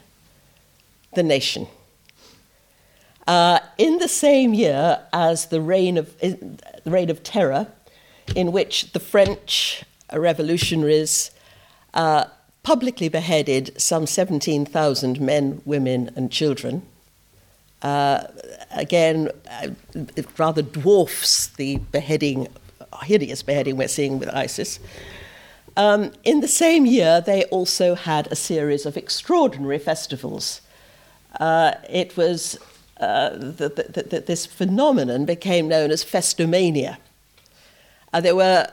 the 1.15 1.23
nation. 1.23 1.69
Uh, 3.29 3.61
in 3.79 3.99
the 3.99 4.09
same 4.09 4.55
year 4.55 5.01
as 5.13 5.47
the 5.47 5.61
reign 5.61 5.97
of, 5.97 6.19
the 6.19 6.59
reign 6.85 7.11
of 7.11 7.23
terror, 7.23 7.69
in 8.35 8.51
which 8.51 8.93
the 8.93 8.99
French 8.99 9.85
revolutionaries 10.13 11.31
uh, 11.95 12.25
publicly 12.63 13.09
beheaded 13.09 13.79
some 13.81 14.07
17,000 14.07 15.21
men, 15.21 15.63
women, 15.65 16.11
and 16.17 16.31
children. 16.31 16.83
Uh, 17.83 18.25
again, 18.73 19.31
uh, 19.51 19.69
it 20.17 20.27
rather 20.39 20.63
dwarfs 20.63 21.47
the 21.49 21.79
beheading, 21.93 22.47
hideous 23.03 23.43
beheading 23.43 23.77
we're 23.77 23.89
seeing 23.89 24.19
with 24.19 24.29
ISIS. 24.35 24.79
Um, 25.77 26.13
in 26.25 26.41
the 26.41 26.49
same 26.49 26.85
year, 26.85 27.23
they 27.23 27.45
also 27.45 27.95
had 27.95 28.27
a 28.31 28.37
series 28.37 28.85
of 28.85 28.97
extraordinary 28.97 29.79
festivals. 29.79 30.61
Uh, 31.39 31.73
it 31.89 32.17
was 32.17 32.59
uh, 32.99 33.31
the, 33.31 34.25
this 34.27 34.45
phenomenon 34.45 35.25
became 35.25 35.69
known 35.69 35.91
as 35.91 36.05
festomania. 36.05 36.99
Uh, 38.13 38.21
there 38.21 38.37
were 38.37 38.67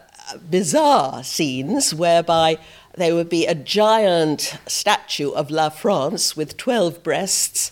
bizarre 0.50 1.24
scenes 1.24 1.94
whereby 1.94 2.58
there 2.98 3.14
would 3.14 3.30
be 3.30 3.46
a 3.46 3.56
giant 3.56 4.58
statue 4.66 5.32
of 5.32 5.52
La 5.52 5.70
France 5.70 6.36
with 6.36 6.58
12 6.58 7.04
breasts 7.04 7.72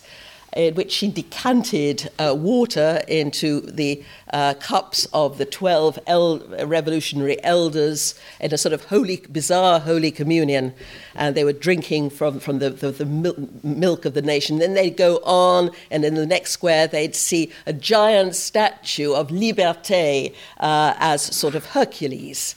in 0.56 0.74
which 0.74 0.90
she 0.90 1.08
decanted 1.08 2.10
uh, 2.18 2.34
water 2.34 3.02
into 3.06 3.60
the 3.60 4.02
uh, 4.32 4.54
cups 4.54 5.06
of 5.12 5.36
the 5.36 5.44
12 5.44 5.98
el- 6.06 6.38
revolutionary 6.64 7.42
elders 7.44 8.18
in 8.40 8.54
a 8.54 8.56
sort 8.56 8.72
of 8.72 8.84
holy, 8.86 9.18
bizarre 9.30 9.80
holy 9.80 10.10
communion. 10.10 10.72
And 11.14 11.34
they 11.34 11.44
were 11.44 11.52
drinking 11.52 12.10
from, 12.10 12.40
from 12.40 12.58
the, 12.58 12.70
the, 12.70 12.90
the 12.90 13.04
mil- 13.04 13.48
milk 13.62 14.06
of 14.06 14.14
the 14.14 14.22
nation. 14.22 14.58
Then 14.58 14.74
they'd 14.74 14.96
go 14.96 15.18
on, 15.24 15.70
and 15.90 16.04
in 16.04 16.14
the 16.14 16.26
next 16.26 16.52
square, 16.52 16.86
they'd 16.86 17.14
see 17.14 17.52
a 17.66 17.72
giant 17.72 18.34
statue 18.34 19.12
of 19.12 19.28
Liberté 19.28 20.34
uh, 20.58 20.94
as 20.98 21.22
sort 21.22 21.54
of 21.54 21.66
Hercules. 21.66 22.54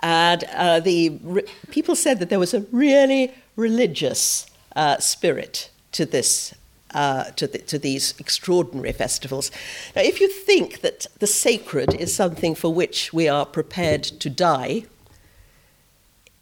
And 0.00 0.44
uh, 0.52 0.80
the 0.80 1.18
re- 1.22 1.44
people 1.70 1.94
said 1.94 2.18
that 2.18 2.30
there 2.30 2.38
was 2.38 2.54
a 2.54 2.60
really 2.72 3.32
religious 3.56 4.46
uh, 4.74 4.98
spirit 4.98 5.70
to 5.92 6.06
this 6.06 6.54
uh, 6.92 7.24
to, 7.36 7.46
the, 7.46 7.58
to, 7.58 7.78
these 7.78 8.14
extraordinary 8.18 8.92
festivals. 8.92 9.52
Now, 9.94 10.02
if 10.02 10.20
you 10.20 10.28
think 10.28 10.80
that 10.80 11.06
the 11.20 11.26
sacred 11.28 11.94
is 11.94 12.12
something 12.12 12.56
for 12.56 12.74
which 12.74 13.12
we 13.12 13.28
are 13.28 13.46
prepared 13.46 14.02
to 14.02 14.28
die, 14.28 14.86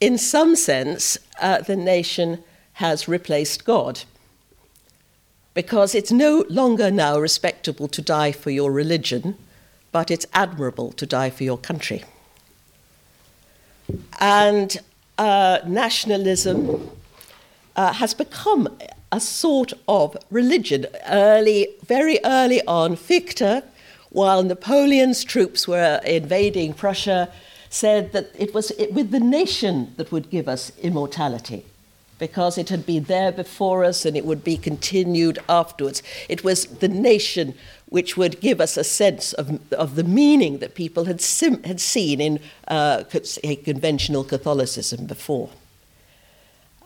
in 0.01 0.16
some 0.16 0.57
sense, 0.57 1.18
uh, 1.40 1.61
the 1.61 1.77
nation 1.77 2.42
has 2.75 3.09
replaced 3.09 3.64
God. 3.64 4.05
Because 5.53 5.94
it's 5.94 6.12
no 6.12 6.44
longer 6.49 6.90
now 6.90 7.18
respectable 7.18 7.88
to 7.88 8.01
die 8.01 8.33
for 8.33 8.51
your 8.51 8.71
religion, 8.71 9.37
but 9.90 10.11
it's 10.11 10.27
admirable 10.33 10.92
to 10.92 11.05
die 11.05 11.31
for 11.31 11.42
your 11.42 11.59
country. 11.59 12.05
And 14.20 14.79
uh, 15.18 15.59
nationalism 15.66 16.90
uh, 17.77 17.92
has 17.94 18.14
become 18.14 18.68
a 19.11 19.20
sort 19.20 19.72
of 19.87 20.16
religion. 20.31 20.87
Early, 21.09 21.68
very 21.87 22.18
early 22.24 22.61
on, 22.66 22.96
Fichte, 22.96 23.64
while 24.11 24.42
Napoleon's 24.42 25.24
troops 25.24 25.66
were 25.66 26.01
invading 26.05 26.74
Prussia, 26.74 27.31
said 27.70 28.12
that 28.12 28.31
it 28.38 28.55
was 28.55 28.72
with 28.90 29.11
the 29.11 29.20
nation 29.20 29.92
that 29.96 30.11
would 30.11 30.31
give 30.31 30.48
us 30.48 30.72
immortality, 30.83 31.64
because 32.18 32.59
it 32.59 32.68
had 32.68 32.85
been 32.85 33.04
there 33.04 33.33
before 33.33 33.85
us 33.85 34.04
and 34.04 34.16
it 34.16 34.24
would 34.24 34.42
be 34.42 34.57
continued 34.57 35.38
afterwards. 35.48 36.02
It 36.28 36.42
was 36.42 36.66
the 36.66 36.88
nation 36.88 37.54
which 37.87 38.16
would 38.16 38.40
give 38.40 38.61
us 38.61 38.76
a 38.76 38.85
sense 38.85 39.33
of, 39.33 39.61
of 39.72 39.94
the 39.94 40.04
meaning 40.04 40.59
that 40.59 40.74
people 40.74 41.04
had, 41.07 41.20
sim- 41.20 41.62
had 41.62 41.81
seen 41.81 42.20
in 42.20 42.40
uh, 42.66 43.04
conventional 43.64 44.24
Catholicism 44.24 45.07
before. 45.07 45.50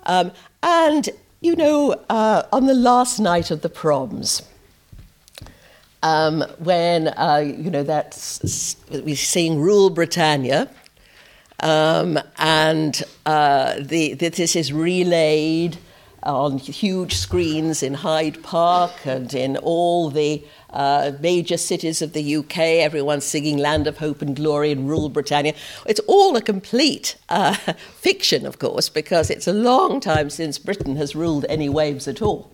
Um, 0.04 0.32
and 0.62 1.08
you 1.40 1.56
know, 1.56 1.92
uh, 2.08 2.44
on 2.52 2.66
the 2.66 2.74
last 2.74 3.18
night 3.18 3.50
of 3.50 3.62
the 3.62 3.68
proms, 3.68 4.42
um, 6.02 6.44
when 6.58 7.08
uh, 7.08 7.42
you 7.44 7.70
know 7.70 7.82
that's 7.82 8.76
we 8.90 9.14
sing 9.14 9.60
"Rule 9.60 9.90
Britannia," 9.90 10.68
um, 11.62 12.18
and 12.38 13.02
uh, 13.24 13.76
the, 13.80 14.14
this 14.14 14.56
is 14.56 14.72
relayed 14.72 15.78
on 16.22 16.58
huge 16.58 17.14
screens 17.14 17.82
in 17.82 17.94
Hyde 17.94 18.42
Park 18.42 18.92
and 19.06 19.32
in 19.34 19.56
all 19.56 20.10
the 20.10 20.44
uh, 20.70 21.12
major 21.20 21.56
cities 21.56 22.00
of 22.00 22.12
the 22.12 22.36
UK, 22.36 22.58
everyone's 22.58 23.24
singing 23.24 23.58
Land 23.58 23.86
of 23.86 23.98
Hope 23.98 24.22
and 24.22 24.36
Glory 24.36 24.70
and 24.70 24.88
Rule 24.88 25.08
Britannia. 25.08 25.54
It's 25.86 26.00
all 26.06 26.36
a 26.36 26.42
complete 26.42 27.16
uh, 27.28 27.54
fiction, 27.94 28.46
of 28.46 28.58
course, 28.58 28.88
because 28.88 29.30
it's 29.30 29.48
a 29.48 29.52
long 29.52 30.00
time 30.00 30.30
since 30.30 30.58
Britain 30.58 30.96
has 30.96 31.16
ruled 31.16 31.44
any 31.48 31.68
waves 31.68 32.06
at 32.06 32.22
all. 32.22 32.50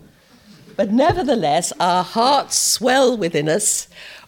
But 0.75 0.91
nevertheless, 0.91 1.73
our 1.79 2.03
hearts 2.03 2.57
swell 2.57 3.17
within 3.17 3.49
us. 3.49 3.87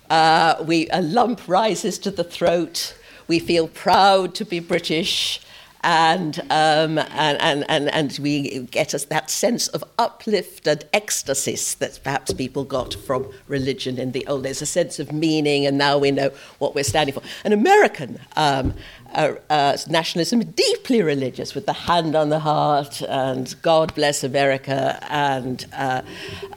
Uh, 0.09 0.63
we, 0.65 0.87
a 0.89 1.01
lump 1.01 1.47
rises 1.47 1.97
to 1.99 2.11
the 2.11 2.23
throat. 2.23 2.95
We 3.27 3.39
feel 3.39 3.67
proud 3.67 4.35
to 4.35 4.45
be 4.45 4.59
British 4.59 5.41
and, 5.83 6.39
um, 6.51 6.99
and, 6.99 7.41
and, 7.41 7.65
and, 7.67 7.89
and 7.89 8.19
we 8.21 8.59
get 8.63 8.93
us 8.93 9.05
that 9.05 9.29
sense 9.29 9.67
of 9.69 9.83
uplift 9.97 10.67
and 10.67 10.85
ecstasy 10.93 11.57
that 11.79 11.99
perhaps 12.03 12.33
people 12.33 12.63
got 12.63 12.93
from 12.93 13.31
religion 13.47 13.97
in 13.97 14.11
the 14.11 14.25
old 14.27 14.43
days, 14.43 14.61
a 14.61 14.65
sense 14.65 14.99
of 14.99 15.11
meaning, 15.11 15.65
and 15.65 15.77
now 15.77 15.97
we 15.97 16.11
know 16.11 16.29
what 16.59 16.75
we're 16.75 16.83
standing 16.83 17.13
for. 17.13 17.23
An 17.43 17.51
American 17.51 18.19
um, 18.35 18.75
uh, 19.13 19.33
uh, 19.49 19.77
nationalism, 19.89 20.41
deeply 20.43 21.01
religious, 21.01 21.55
with 21.55 21.65
the 21.65 21.73
hand 21.73 22.15
on 22.15 22.29
the 22.29 22.39
heart 22.39 23.01
and 23.01 23.55
God 23.61 23.93
bless 23.95 24.23
America 24.23 24.99
and 25.09 25.65
uh, 25.73 26.01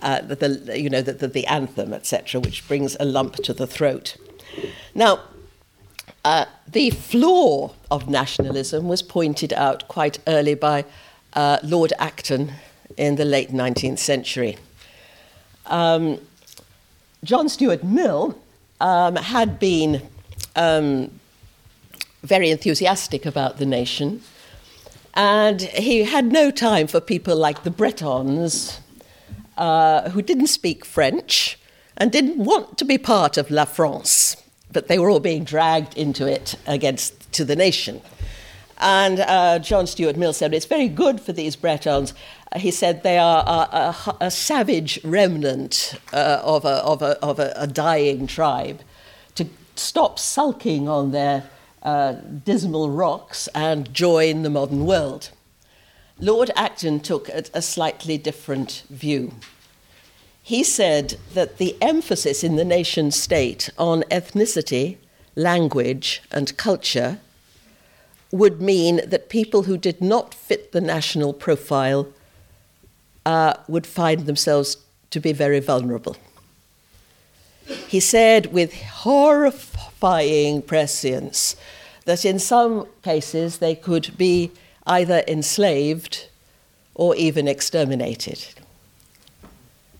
uh 0.02 0.20
the, 0.20 0.78
you 0.78 0.90
know, 0.90 1.00
the, 1.00 1.14
the, 1.14 1.28
the 1.28 1.46
anthem, 1.46 1.94
etc., 1.94 2.40
which 2.40 2.66
brings 2.68 2.96
a 3.00 3.04
lump 3.04 3.36
to 3.36 3.54
the 3.54 3.66
throat. 3.66 4.16
Now, 4.94 5.20
uh, 6.24 6.46
the 6.66 6.90
flaw 6.90 7.72
of 7.90 8.08
nationalism 8.08 8.88
was 8.88 9.02
pointed 9.02 9.52
out 9.52 9.86
quite 9.88 10.18
early 10.26 10.54
by 10.54 10.84
uh, 11.34 11.58
Lord 11.62 11.92
Acton 11.98 12.52
in 12.96 13.16
the 13.16 13.24
late 13.24 13.50
19th 13.50 13.98
century. 13.98 14.56
Um, 15.66 16.18
John 17.22 17.48
Stuart 17.48 17.84
Mill 17.84 18.38
um, 18.80 19.16
had 19.16 19.58
been 19.58 20.02
um, 20.56 21.10
very 22.22 22.50
enthusiastic 22.50 23.26
about 23.26 23.58
the 23.58 23.66
nation, 23.66 24.22
and 25.14 25.60
he 25.62 26.04
had 26.04 26.32
no 26.32 26.50
time 26.50 26.86
for 26.86 27.00
people 27.00 27.36
like 27.36 27.64
the 27.64 27.70
Bretons, 27.70 28.80
uh, 29.56 30.10
who 30.10 30.22
didn't 30.22 30.48
speak 30.48 30.84
French 30.84 31.58
and 31.96 32.10
didn't 32.10 32.38
want 32.38 32.76
to 32.78 32.84
be 32.84 32.98
part 32.98 33.36
of 33.36 33.50
La 33.50 33.64
France 33.64 34.36
but 34.74 34.88
they 34.88 34.98
were 34.98 35.08
all 35.08 35.20
being 35.20 35.44
dragged 35.44 35.96
into 35.96 36.26
it 36.30 36.56
against 36.66 37.32
to 37.32 37.44
the 37.44 37.56
nation. 37.56 38.02
And 38.78 39.20
uh, 39.20 39.60
John 39.60 39.86
Stuart 39.86 40.16
Mill 40.16 40.32
said 40.32 40.52
it's 40.52 40.66
very 40.66 40.88
good 40.88 41.20
for 41.20 41.32
these 41.32 41.56
Bretons. 41.56 42.12
Uh, 42.52 42.58
he 42.58 42.70
said 42.70 43.02
they 43.02 43.18
are 43.18 43.42
a, 43.46 43.76
a, 43.76 44.16
a 44.26 44.30
savage 44.30 45.00
remnant 45.04 45.94
uh, 46.12 46.40
of, 46.42 46.64
a, 46.64 46.82
of, 46.82 47.00
a, 47.00 47.24
of 47.24 47.38
a, 47.38 47.66
dying 47.66 48.26
tribe 48.26 48.82
to 49.36 49.46
stop 49.76 50.18
sulking 50.18 50.88
on 50.88 51.12
their 51.12 51.48
uh, 51.82 52.12
dismal 52.12 52.90
rocks 52.90 53.48
and 53.54 53.92
join 53.94 54.42
the 54.42 54.50
modern 54.50 54.84
world. 54.84 55.30
Lord 56.18 56.50
Acton 56.56 57.00
took 57.00 57.28
a, 57.28 57.44
a 57.54 57.62
slightly 57.62 58.18
different 58.18 58.82
view. 58.90 59.32
He 60.46 60.62
said 60.62 61.16
that 61.32 61.56
the 61.56 61.74
emphasis 61.80 62.44
in 62.44 62.56
the 62.56 62.66
nation 62.66 63.10
state 63.10 63.70
on 63.78 64.02
ethnicity, 64.10 64.98
language, 65.34 66.22
and 66.30 66.54
culture 66.58 67.18
would 68.30 68.60
mean 68.60 69.00
that 69.06 69.30
people 69.30 69.62
who 69.62 69.78
did 69.78 70.02
not 70.02 70.34
fit 70.34 70.72
the 70.72 70.82
national 70.82 71.32
profile 71.32 72.08
uh, 73.24 73.54
would 73.68 73.86
find 73.86 74.26
themselves 74.26 74.76
to 75.08 75.18
be 75.18 75.32
very 75.32 75.60
vulnerable. 75.60 76.14
He 77.88 77.98
said 78.00 78.52
with 78.52 78.74
horrifying 78.74 80.60
prescience 80.60 81.56
that 82.04 82.26
in 82.26 82.38
some 82.38 82.86
cases 83.02 83.58
they 83.58 83.74
could 83.74 84.14
be 84.18 84.50
either 84.86 85.24
enslaved 85.26 86.28
or 86.94 87.16
even 87.16 87.48
exterminated. 87.48 88.44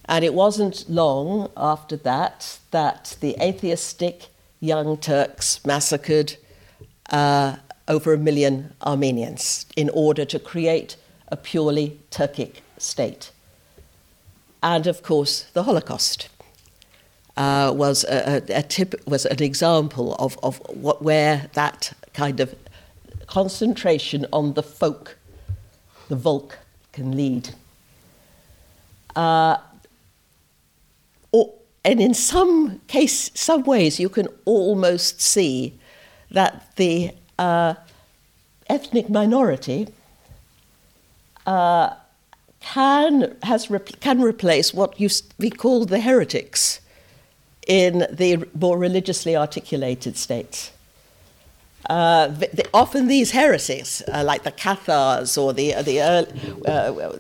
And 0.07 0.25
it 0.25 0.35
wasn't 0.35 0.88
long 0.88 1.51
after 1.57 1.97
that 1.99 2.59
that 2.71 3.17
the 3.21 3.37
atheistic 3.40 4.29
Young 4.61 4.97
Turks 4.97 5.64
massacred 5.64 6.37
uh, 7.11 7.57
over 7.88 8.14
a 8.14 8.19
million 8.19 8.75
Armenians 8.83 9.67
in 9.77 9.90
order 9.90 10.25
to 10.25 10.38
create 10.38 10.97
a 11.29 11.37
purely 11.37 12.01
Turkic 12.11 12.57
state. 12.79 13.31
And 14.62 14.87
of 14.87 15.03
course, 15.03 15.43
the 15.53 15.64
Holocaust 15.64 16.29
uh, 17.37 17.73
was, 17.75 18.05
a, 18.05 18.43
a, 18.49 18.59
a, 18.59 18.62
tip, 18.62 18.95
was 19.07 19.27
an 19.27 19.43
example 19.43 20.14
of, 20.17 20.38
of 20.43 20.59
what, 20.69 21.03
where 21.03 21.51
that 21.55 21.93
kind 22.12 22.40
of 22.40 22.55
concentration 23.27 24.27
on 24.33 24.55
the 24.55 24.62
folk, 24.62 25.19
the 26.09 26.17
Volk, 26.17 26.59
can 26.93 27.17
lead. 27.17 27.51
Uh, 29.17 29.59
and 31.85 32.01
in 32.01 32.14
some 32.14 32.81
case, 32.87 33.31
some 33.35 33.62
ways, 33.64 34.01
you 34.01 34.09
can 34.09 34.29
almost 34.47 35.20
see 35.20 35.79
that 36.31 36.75
the 36.77 37.11
uh, 37.38 37.75
ethnic 38.68 39.11
minority 39.11 39.88
uh, 41.47 41.94
can, 42.61 43.37
has 43.42 43.70
can 44.01 44.23
replace 44.23 44.73
what 44.73 44.99
used 44.99 45.31
to 45.31 45.37
be 45.37 45.51
called 45.51 45.90
the 45.90 46.01
heretics 46.01 46.81
in 47.66 48.07
the 48.11 48.49
more 48.59 48.79
religiously 48.79 49.37
articulated 49.37 50.16
states. 50.16 50.70
Uh, 51.90 52.29
the, 52.29 52.66
often 52.73 53.09
these 53.09 53.33
heresies, 53.33 54.03
uh, 54.11 54.25
like 54.25 54.42
the 54.42 54.51
Cathars 54.51 55.37
or 55.37 55.53
the, 55.53 55.75
the 55.83 56.01
uh, 56.01 56.25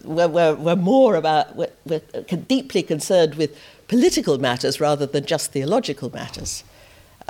were, 0.04 0.26
were, 0.28 0.54
were, 0.54 0.76
more 0.76 1.16
about, 1.16 1.54
were, 1.54 1.68
were 1.84 2.00
deeply 2.48 2.82
concerned 2.82 3.34
with 3.34 3.58
political 3.88 4.38
matters 4.38 4.80
rather 4.80 5.06
than 5.06 5.24
just 5.26 5.52
theological 5.52 6.10
matters. 6.10 6.64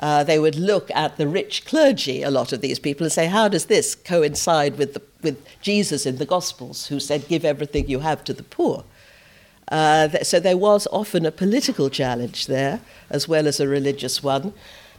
Uh, 0.00 0.24
they 0.24 0.38
would 0.38 0.56
look 0.56 0.90
at 0.90 1.16
the 1.16 1.28
rich 1.28 1.64
clergy, 1.64 2.22
a 2.22 2.30
lot 2.30 2.52
of 2.52 2.60
these 2.60 2.78
people, 2.78 3.04
and 3.04 3.12
say, 3.12 3.26
How 3.26 3.48
does 3.48 3.66
this 3.66 3.94
coincide 3.94 4.76
with, 4.76 4.94
the, 4.94 5.02
with 5.22 5.44
Jesus 5.60 6.04
in 6.04 6.16
the 6.16 6.26
Gospels, 6.26 6.88
who 6.88 6.98
said, 6.98 7.28
Give 7.28 7.44
everything 7.44 7.88
you 7.88 8.00
have 8.00 8.24
to 8.24 8.32
the 8.32 8.42
poor? 8.42 8.84
Uh, 9.68 10.08
so 10.22 10.40
there 10.40 10.56
was 10.56 10.86
often 10.90 11.24
a 11.24 11.30
political 11.30 11.88
challenge 11.88 12.48
there, 12.48 12.80
as 13.08 13.28
well 13.28 13.46
as 13.46 13.60
a 13.60 13.68
religious 13.68 14.22
one. 14.22 14.52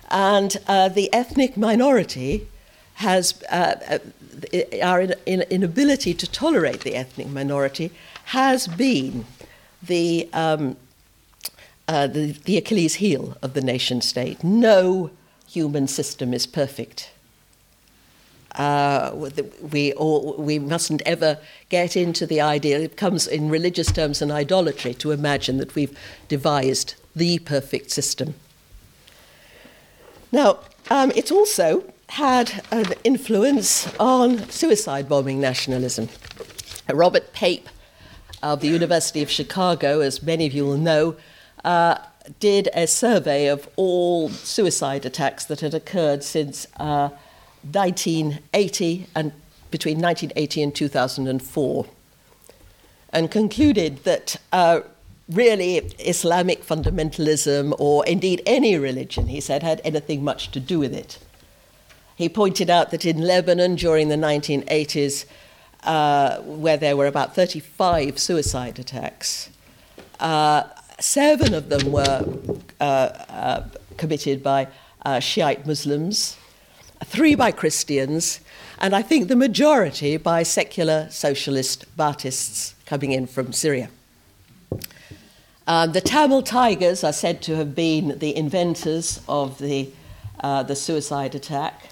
And 0.10 0.56
uh, 0.68 0.90
the 0.90 1.12
ethnic 1.14 1.58
minority 1.58 2.48
has 2.96 3.44
uh, 3.52 3.76
uh 3.90 4.00
our 4.82 5.02
in, 5.02 5.14
in, 5.26 5.42
inability 5.44 6.14
to 6.14 6.28
tolerate 6.28 6.82
the 6.82 6.96
ethnic 6.96 7.28
minority 7.28 7.92
has 8.26 8.68
been 8.68 9.26
the, 9.82 10.30
um, 10.34 10.78
uh, 11.88 12.08
the, 12.08 12.32
the 12.32 12.58
Achilles 12.58 12.96
heel 12.96 13.38
of 13.42 13.54
the 13.54 13.62
nation 13.62 14.02
state. 14.02 14.44
No 14.44 15.12
human 15.48 15.88
system 15.88 16.34
is 16.34 16.48
perfect. 16.48 17.12
Uh, 18.56 19.30
we, 19.62 19.92
all, 19.94 20.36
we 20.38 20.60
mustn't 20.60 21.02
ever 21.06 21.38
get 21.70 21.98
into 21.98 22.26
the 22.26 22.40
idea, 22.40 22.80
it 22.80 22.96
comes 22.96 23.28
in 23.28 23.50
religious 23.50 23.92
terms 23.92 24.22
an 24.22 24.32
idolatry 24.32 24.94
to 24.94 25.12
imagine 25.12 25.58
that 25.58 25.76
we've 25.76 25.98
devised 26.30 26.96
the 27.16 27.40
perfect 27.40 27.92
system. 27.92 28.34
Now, 30.32 30.60
um, 30.90 31.12
it's 31.16 31.32
also 31.32 31.84
had 32.10 32.64
an 32.72 32.94
influence 33.04 33.94
on 34.00 34.50
suicide 34.50 35.10
bombing 35.10 35.42
nationalism. 35.42 36.08
Robert 36.94 37.34
Pape 37.34 37.68
of 38.42 38.62
the 38.62 38.68
University 38.68 39.22
of 39.22 39.30
Chicago, 39.30 40.00
as 40.02 40.22
many 40.22 40.46
of 40.46 40.54
you 40.54 40.66
will 40.66 40.78
know, 40.78 41.16
uh, 41.66 41.98
did 42.40 42.70
a 42.74 42.88
survey 42.88 43.48
of 43.48 43.68
all 43.76 44.30
suicide 44.30 45.06
attacks 45.06 45.46
that 45.46 45.60
had 45.62 45.74
occurred 45.74 46.24
since 46.24 46.68
uh, 46.78 47.10
1980 47.72 49.08
and 49.16 49.32
between 49.72 50.00
1980 50.00 50.62
and 50.62 50.76
2004, 50.76 51.86
and 53.10 53.32
concluded 53.32 54.04
that 54.04 54.38
uh, 54.54 54.82
really 55.28 55.78
Islamic 56.00 56.64
fundamentalism, 56.64 57.74
or 57.80 58.06
indeed 58.06 58.44
any 58.46 58.78
religion, 58.78 59.28
he 59.28 59.42
said, 59.42 59.64
had 59.64 59.82
anything 59.84 60.24
much 60.24 60.52
to 60.52 60.60
do 60.60 60.80
with 60.80 60.94
it. 60.94 61.18
He 62.16 62.30
pointed 62.30 62.70
out 62.70 62.92
that 62.92 63.06
in 63.06 63.22
Lebanon 63.22 63.76
during 63.76 64.10
the 64.10 64.16
1980s, 64.16 65.26
uh, 65.84 66.40
where 66.42 66.78
there 66.78 66.96
were 66.96 67.08
about 67.08 67.36
35 67.36 68.20
suicide 68.20 68.80
attacks, 68.80 69.50
uh, 70.20 70.64
seven 71.00 71.54
of 71.54 71.70
them 71.70 71.92
were 71.92 72.26
uh, 72.80 72.84
uh 72.84 73.64
committed 73.98 74.44
by 74.44 74.68
uh, 75.06 75.20
Shiite 75.20 75.66
Muslims, 75.66 76.38
three 77.04 77.36
by 77.36 77.52
Christians, 77.52 78.42
and 78.80 78.96
I 78.96 79.02
think 79.02 79.28
the 79.28 79.36
majority 79.36 80.18
by 80.18 80.44
secular 80.44 81.08
socialist 81.10 81.86
Baathists 81.98 82.74
coming 82.86 83.12
in 83.12 83.28
from 83.28 83.54
Syria. 83.54 83.90
Um, 85.68 85.94
the 85.94 86.02
Tamil 86.02 86.44
Tigers 86.44 87.04
are 87.04 87.14
said 87.14 87.42
to 87.44 87.56
have 87.56 87.74
been 87.74 88.20
the 88.20 88.36
inventors 88.36 89.22
of 89.28 89.58
the, 89.58 89.90
uh, 90.42 90.62
the 90.64 90.76
suicide 90.76 91.34
attack, 91.34 91.90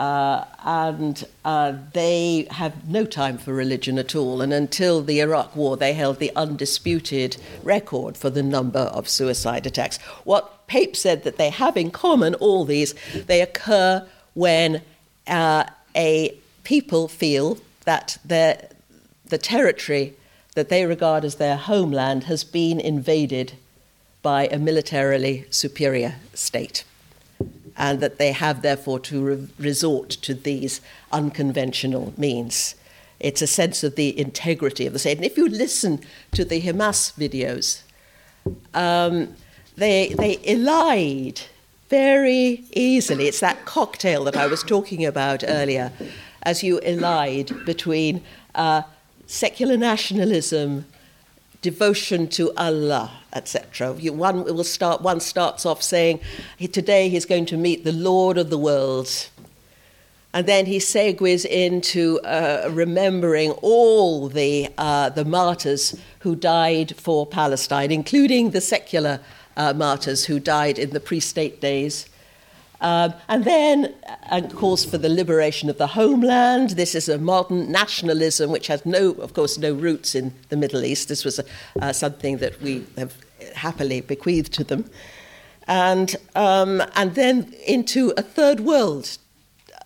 uh, 0.00 0.46
and 0.64 1.26
uh, 1.44 1.74
they 1.92 2.46
have 2.50 2.88
no 2.88 3.04
time 3.04 3.36
for 3.36 3.52
religion 3.52 3.98
at 3.98 4.16
all. 4.16 4.40
And 4.40 4.50
until 4.50 5.02
the 5.02 5.20
Iraq 5.20 5.54
War, 5.54 5.76
they 5.76 5.92
held 5.92 6.18
the 6.18 6.32
undisputed 6.34 7.36
record 7.62 8.16
for 8.16 8.30
the 8.30 8.42
number 8.42 8.80
of 8.80 9.10
suicide 9.10 9.66
attacks. 9.66 9.98
What 10.24 10.66
Pape 10.66 10.96
said 10.96 11.24
that 11.24 11.36
they 11.36 11.50
have 11.50 11.76
in 11.76 11.90
common, 11.90 12.34
all 12.36 12.64
these, 12.64 12.94
they 13.26 13.42
occur 13.42 14.08
when 14.32 14.80
uh, 15.26 15.64
a 15.94 16.34
people 16.64 17.06
feel 17.06 17.58
that 17.84 18.16
the 18.24 19.38
territory 19.38 20.14
that 20.54 20.70
they 20.70 20.86
regard 20.86 21.26
as 21.26 21.34
their 21.34 21.56
homeland 21.56 22.24
has 22.24 22.42
been 22.42 22.80
invaded 22.80 23.52
by 24.22 24.46
a 24.46 24.58
militarily 24.58 25.44
superior 25.50 26.14
state, 26.32 26.84
and 27.80 28.00
that 28.00 28.18
they 28.18 28.30
have 28.30 28.60
therefore 28.60 29.00
to 29.00 29.24
re- 29.24 29.48
resort 29.58 30.10
to 30.10 30.34
these 30.34 30.82
unconventional 31.12 32.12
means. 32.18 32.74
It's 33.18 33.40
a 33.40 33.46
sense 33.46 33.82
of 33.82 33.96
the 33.96 34.16
integrity 34.20 34.86
of 34.86 34.92
the 34.92 34.98
state. 34.98 35.16
And 35.16 35.24
if 35.24 35.38
you 35.38 35.48
listen 35.48 36.00
to 36.32 36.44
the 36.44 36.60
Hamas 36.60 37.14
videos, 37.14 37.80
um, 38.74 39.34
they, 39.76 40.14
they 40.18 40.36
elide 40.36 41.46
very 41.88 42.64
easily. 42.72 43.26
It's 43.26 43.40
that 43.40 43.64
cocktail 43.64 44.24
that 44.24 44.36
I 44.36 44.46
was 44.46 44.62
talking 44.62 45.06
about 45.06 45.42
earlier, 45.48 45.90
as 46.42 46.62
you 46.62 46.80
elide 46.80 47.64
between 47.64 48.22
uh, 48.54 48.82
secular 49.26 49.78
nationalism, 49.78 50.84
devotion 51.62 52.28
to 52.28 52.52
Allah, 52.56 53.10
etc. 53.32 53.92
One 53.92 54.44
will 54.44 54.64
start. 54.64 55.02
One 55.02 55.20
starts 55.20 55.66
off 55.66 55.82
saying, 55.82 56.20
"Today 56.72 57.08
he's 57.08 57.26
going 57.26 57.46
to 57.46 57.56
meet 57.56 57.84
the 57.84 57.92
Lord 57.92 58.38
of 58.38 58.50
the 58.50 58.58
world." 58.58 59.28
And 60.32 60.46
then 60.46 60.66
he 60.66 60.78
segues 60.78 61.44
into 61.44 62.20
uh, 62.20 62.68
remembering 62.70 63.50
all 63.62 64.28
the, 64.28 64.68
uh, 64.78 65.08
the 65.08 65.24
martyrs 65.24 65.96
who 66.20 66.36
died 66.36 66.94
for 66.96 67.26
Palestine, 67.26 67.90
including 67.90 68.50
the 68.50 68.60
secular 68.60 69.18
uh, 69.56 69.72
martyrs 69.72 70.26
who 70.26 70.38
died 70.38 70.78
in 70.78 70.90
the 70.90 71.00
pre 71.00 71.18
state 71.18 71.60
days. 71.60 72.06
Um, 72.80 73.12
and 73.28 73.44
then, 73.44 73.94
and 74.30 74.54
calls 74.54 74.84
for 74.84 74.96
the 74.96 75.08
liberation 75.08 75.68
of 75.68 75.76
the 75.76 75.86
homeland. 75.86 76.70
This 76.70 76.94
is 76.94 77.08
a 77.08 77.18
modern 77.18 77.70
nationalism 77.70 78.50
which 78.50 78.68
has 78.68 78.86
no, 78.86 79.10
of 79.12 79.34
course, 79.34 79.58
no 79.58 79.74
roots 79.74 80.14
in 80.14 80.32
the 80.48 80.56
Middle 80.56 80.84
East. 80.84 81.08
This 81.08 81.24
was 81.24 81.38
a, 81.38 81.44
uh, 81.80 81.92
something 81.92 82.38
that 82.38 82.60
we 82.62 82.86
have 82.96 83.14
happily 83.54 84.00
bequeathed 84.00 84.52
to 84.54 84.64
them. 84.64 84.90
And, 85.66 86.16
um, 86.34 86.82
and 86.94 87.14
then 87.14 87.54
into 87.66 88.12
a 88.16 88.22
third 88.22 88.60
world 88.60 89.18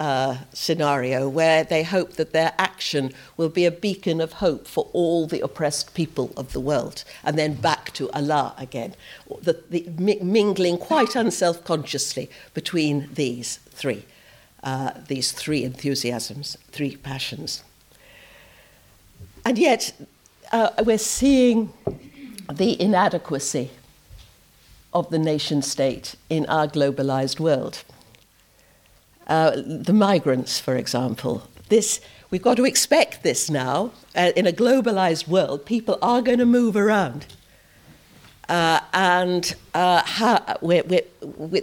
uh, 0.01 0.39
scenario 0.53 1.29
where 1.29 1.65
they 1.65 1.83
hope 1.83 2.15
that 2.15 2.33
their 2.33 2.53
action 2.59 3.13
will 3.37 3.49
be 3.49 3.65
a 3.65 3.71
beacon 3.71 4.21
of 4.21 4.35
hope 4.35 4.67
for 4.67 4.89
all 4.93 5.27
the 5.27 5.41
oppressed 5.41 5.95
people 5.95 6.33
of 6.37 6.53
the 6.53 6.61
world, 6.61 7.05
and 7.23 7.39
then 7.39 7.55
back 7.55 7.93
to 7.93 8.11
Allah 8.11 8.55
again. 8.59 8.95
The, 9.43 9.63
the 9.71 9.89
mingling 9.97 10.79
quite 10.79 11.15
unself 11.15 11.65
consciously 11.65 12.31
between 12.55 13.09
these 13.15 13.59
three, 13.71 14.05
uh, 14.63 14.93
these 15.07 15.33
three 15.33 15.63
enthusiasms, 15.63 16.59
three 16.73 16.97
passions. 16.97 17.63
And 19.45 19.59
yet, 19.59 19.93
uh, 20.53 20.71
we're 20.85 20.99
seeing 20.99 21.73
the 22.53 22.81
inadequacy 22.81 23.71
of 24.93 25.11
the 25.11 25.19
nation 25.19 25.61
state 25.63 26.15
in 26.31 26.47
our 26.47 26.67
globalized 26.67 27.41
world. 27.41 27.85
Uh, 29.27 29.53
the 29.65 29.93
migrants, 29.93 30.61
for 30.61 30.77
example. 30.77 31.49
This, 31.69 32.01
we've 32.31 32.43
got 32.43 32.57
to 32.59 32.65
expect 32.65 33.23
this 33.23 33.51
now. 33.51 33.93
Uh, 34.15 34.33
in 34.37 34.47
a 34.47 34.53
globalized 34.53 35.27
world, 35.27 35.65
people 35.65 35.99
are 36.03 36.21
going 36.21 36.39
to 36.39 36.47
move 36.47 36.77
around. 36.77 37.27
Uh, 38.49 38.81
and 38.93 39.55
uh, 39.73 40.55
we're, 40.61 40.83
we're, 40.83 41.03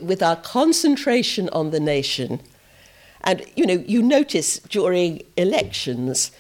with 0.01 0.23
our 0.23 0.35
concentration 0.35 1.47
on 1.49 1.69
the 1.69 1.79
nation, 1.79 2.41
and 3.23 3.43
you 3.55 3.67
know, 3.67 3.83
you 3.85 4.01
notice 4.01 4.57
during 4.59 5.21
elections, 5.37 6.31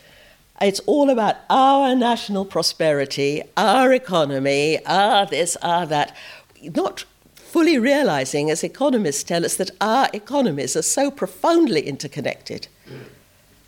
it's 0.59 0.79
all 0.81 1.11
about 1.11 1.35
our 1.49 1.95
national 1.95 2.45
prosperity, 2.45 3.43
our 3.55 3.93
economy, 3.93 4.83
our 4.85 5.27
this, 5.27 5.55
our 5.57 5.85
that, 5.85 6.15
not 6.63 7.05
fully 7.51 7.77
realizing, 7.77 8.49
as 8.49 8.63
economists 8.63 9.23
tell 9.23 9.43
us, 9.43 9.57
that 9.57 9.71
our 9.81 10.07
economies 10.13 10.77
are 10.77 10.81
so 10.81 11.11
profoundly 11.11 11.81
interconnected 11.81 12.69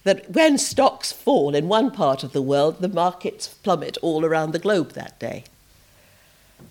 that 0.03 0.29
when 0.31 0.57
stocks 0.57 1.11
fall 1.11 1.53
in 1.53 1.67
one 1.67 1.91
part 1.91 2.23
of 2.23 2.31
the 2.31 2.41
world, 2.41 2.79
the 2.79 2.87
markets 2.87 3.47
plummet 3.47 3.97
all 4.01 4.23
around 4.23 4.51
the 4.51 4.59
globe 4.59 4.93
that 4.93 5.19
day. 5.19 5.43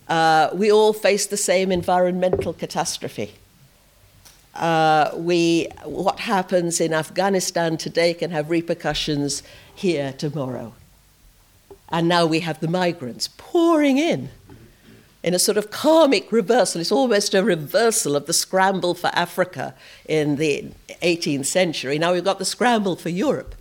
Uh, 0.08 0.48
we 0.54 0.72
all 0.72 0.92
face 0.92 1.26
the 1.26 1.36
same 1.36 1.70
environmental 1.70 2.54
catastrophe. 2.54 3.34
Uh, 4.54 5.10
we, 5.14 5.68
what 5.84 6.20
happens 6.20 6.80
in 6.80 6.92
Afghanistan 6.94 7.76
today 7.76 8.14
can 8.14 8.30
have 8.30 8.48
repercussions 8.50 9.42
here 9.74 10.12
tomorrow. 10.12 10.74
And 11.90 12.08
now 12.08 12.24
we 12.24 12.40
have 12.40 12.60
the 12.60 12.68
migrants 12.68 13.28
pouring 13.36 13.98
in 13.98 14.30
in 15.22 15.34
a 15.34 15.38
sort 15.38 15.56
of 15.56 15.70
karmic 15.70 16.32
reversal. 16.32 16.80
It's 16.80 16.92
almost 16.92 17.34
a 17.34 17.44
reversal 17.44 18.16
of 18.16 18.26
the 18.26 18.32
scramble 18.32 18.94
for 18.94 19.08
Africa 19.08 19.74
in 20.06 20.36
the 20.36 20.70
18th 21.02 21.46
century. 21.46 21.98
Now 21.98 22.12
we've 22.12 22.24
got 22.24 22.38
the 22.38 22.44
scramble 22.44 22.96
for 22.96 23.08
Europe. 23.08 23.54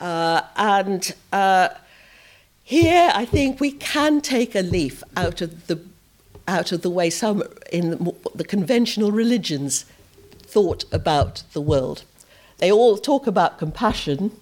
Uh, 0.00 0.42
and 0.56 1.14
uh, 1.32 1.68
here 2.64 3.10
I 3.14 3.24
think 3.24 3.60
we 3.60 3.72
can 3.72 4.20
take 4.20 4.54
a 4.54 4.62
leaf 4.62 5.02
out 5.16 5.40
of 5.40 5.66
the, 5.66 5.80
out 6.48 6.72
of 6.72 6.82
the 6.82 6.90
way 6.90 7.10
some 7.10 7.42
in 7.72 7.90
the, 7.90 8.14
the 8.34 8.44
conventional 8.44 9.12
religions 9.12 9.84
thought 10.42 10.84
about 10.92 11.44
the 11.52 11.60
world. 11.60 12.02
They 12.58 12.72
all 12.72 12.96
talk 12.96 13.26
about 13.26 13.58
compassion 13.58 14.32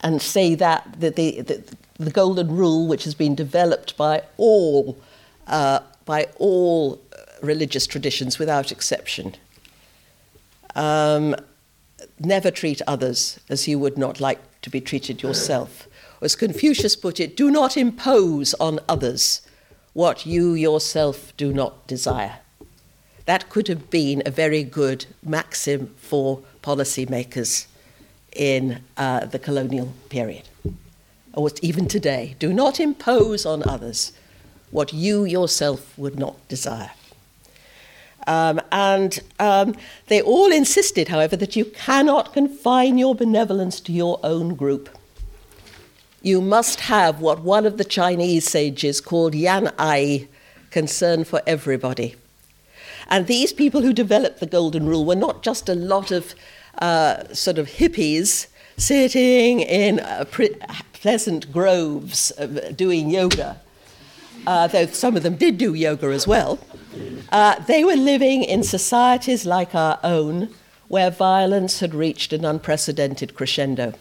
and 0.00 0.20
say 0.20 0.54
that 0.54 1.00
the, 1.00 1.10
the, 1.10 1.40
the, 1.40 1.76
the 1.98 2.10
golden 2.10 2.54
rule, 2.54 2.86
which 2.86 3.04
has 3.04 3.14
been 3.14 3.34
developed 3.34 3.96
by 3.96 4.22
all, 4.36 4.98
uh, 5.46 5.80
by 6.04 6.26
all 6.38 7.00
religious 7.42 7.86
traditions 7.86 8.38
without 8.38 8.70
exception. 8.70 9.34
Um, 10.74 11.34
never 12.18 12.50
treat 12.50 12.82
others 12.86 13.40
as 13.48 13.66
you 13.66 13.78
would 13.78 13.96
not 13.96 14.20
like 14.20 14.40
to 14.62 14.70
be 14.70 14.80
treated 14.80 15.22
yourself. 15.22 15.88
As 16.20 16.36
Confucius 16.36 16.96
put 16.96 17.20
it, 17.20 17.36
do 17.36 17.50
not 17.50 17.76
impose 17.76 18.54
on 18.54 18.80
others 18.88 19.42
what 19.92 20.26
you 20.26 20.52
yourself 20.52 21.34
do 21.36 21.52
not 21.52 21.86
desire. 21.86 22.38
That 23.24 23.48
could 23.48 23.68
have 23.68 23.90
been 23.90 24.22
a 24.24 24.30
very 24.30 24.62
good 24.62 25.06
maxim 25.22 25.94
for 25.96 26.42
policymakers 26.62 27.66
in 28.34 28.82
uh, 28.96 29.24
the 29.26 29.38
colonial 29.38 29.92
period 30.10 30.48
or 31.36 31.50
even 31.62 31.86
today, 31.86 32.34
do 32.38 32.52
not 32.52 32.80
impose 32.80 33.46
on 33.46 33.62
others 33.68 34.12
what 34.70 34.92
you 34.92 35.24
yourself 35.24 35.96
would 35.96 36.18
not 36.18 36.36
desire. 36.48 36.90
Um, 38.26 38.60
and 38.72 39.20
um, 39.38 39.76
they 40.08 40.20
all 40.20 40.50
insisted, 40.50 41.08
however, 41.08 41.36
that 41.36 41.54
you 41.54 41.64
cannot 41.64 42.32
confine 42.32 42.98
your 42.98 43.14
benevolence 43.14 43.78
to 43.80 43.92
your 43.92 44.18
own 44.24 44.56
group. 44.56 44.88
You 46.22 46.40
must 46.40 46.80
have 46.80 47.20
what 47.20 47.42
one 47.42 47.66
of 47.66 47.76
the 47.76 47.84
Chinese 47.84 48.50
sages 48.50 49.00
called 49.00 49.34
jian 49.34 49.72
ai, 49.78 50.26
concern 50.72 51.22
for 51.22 51.40
everybody. 51.46 52.16
And 53.08 53.28
these 53.28 53.52
people 53.52 53.82
who 53.82 53.92
developed 53.92 54.40
the 54.40 54.46
Golden 54.46 54.86
Rule 54.86 55.04
were 55.04 55.14
not 55.14 55.44
just 55.44 55.68
a 55.68 55.76
lot 55.76 56.10
of 56.10 56.34
uh, 56.78 57.32
sort 57.32 57.58
of 57.58 57.68
hippies 57.68 58.48
sitting 58.76 59.60
in 59.60 60.04
pre- 60.32 60.56
pleasant 61.06 61.52
groves 61.52 62.32
doing 62.74 63.08
yoga, 63.08 63.60
uh, 64.44 64.66
though 64.66 64.86
some 64.86 65.16
of 65.16 65.22
them 65.22 65.36
did 65.36 65.56
do 65.56 65.72
yoga 65.72 66.08
as 66.08 66.26
well. 66.26 66.58
Uh, 67.30 67.54
they 67.66 67.84
were 67.84 67.94
living 67.94 68.42
in 68.42 68.64
societies 68.64 69.46
like 69.46 69.72
our 69.72 70.00
own, 70.02 70.48
where 70.88 71.08
violence 71.08 71.78
had 71.78 71.94
reached 71.94 72.32
an 72.32 72.44
unprecedented 72.44 73.36
crescendo. 73.36 73.94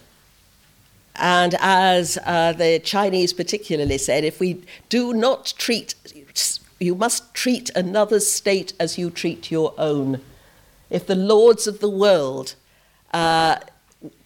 And 1.15 1.53
as 1.59 2.17
uh, 2.25 2.53
the 2.53 2.79
Chinese 2.79 3.33
particularly 3.33 3.99
said, 3.99 4.23
if 4.23 4.39
we 4.39 4.63
do 4.89 5.13
not 5.13 5.53
treat, 5.59 5.93
you 6.79 6.95
must 6.95 7.35
treat 7.35 7.69
another's 7.75 8.27
state 8.27 8.73
as 8.79 8.97
you 8.97 9.11
treat 9.11 9.51
your 9.51 9.75
own. 9.77 10.21
If 10.89 11.05
the 11.05 11.15
lords 11.15 11.67
of 11.67 11.81
the 11.81 11.89
world 12.03 12.55
uh, 13.13 13.57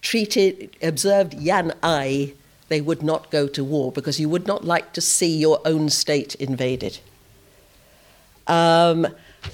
treated, 0.01 0.77
observed 0.81 1.33
Jian 1.33 1.73
Ai, 1.83 2.35
they 2.69 2.81
would 2.81 3.03
not 3.03 3.29
go 3.31 3.47
to 3.47 3.63
war 3.63 3.91
because 3.91 4.19
you 4.19 4.29
would 4.29 4.47
not 4.47 4.63
like 4.63 4.93
to 4.93 5.01
see 5.01 5.35
your 5.37 5.59
own 5.65 5.89
state 5.89 6.35
invaded. 6.35 6.99
Um, 8.47 9.07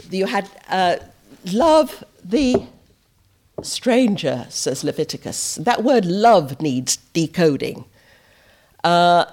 you 0.09 0.25
had 0.25 0.49
uh, 0.69 0.97
love 1.51 2.03
the 2.23 2.63
stranger, 3.61 4.45
says 4.49 4.83
Leviticus. 4.83 5.55
That 5.55 5.83
word 5.83 6.05
love 6.05 6.61
needs 6.61 6.97
decoding. 7.13 7.85
Uh, 8.83 9.25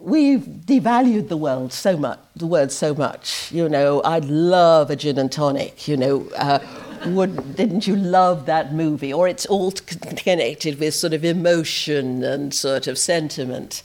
we've 0.00 0.42
devalued 0.42 1.28
the 1.28 1.36
world 1.36 1.72
so 1.72 1.96
much, 1.96 2.18
the 2.34 2.46
word 2.46 2.72
so 2.72 2.94
much. 2.94 3.52
You 3.52 3.68
know, 3.68 4.02
I'd 4.04 4.24
love 4.24 4.90
a 4.90 4.96
gin 4.96 5.18
and 5.18 5.30
tonic. 5.30 5.86
You 5.88 5.96
know, 5.96 6.28
uh, 6.36 6.60
would, 7.06 7.56
didn't 7.56 7.86
you 7.86 7.96
love 7.96 8.46
that 8.46 8.72
movie? 8.72 9.12
Or 9.12 9.28
it's 9.28 9.46
all 9.46 9.72
connected 9.72 10.78
with 10.78 10.94
sort 10.94 11.12
of 11.12 11.24
emotion 11.24 12.22
and 12.22 12.52
sort 12.52 12.86
of 12.86 12.98
sentiment. 12.98 13.82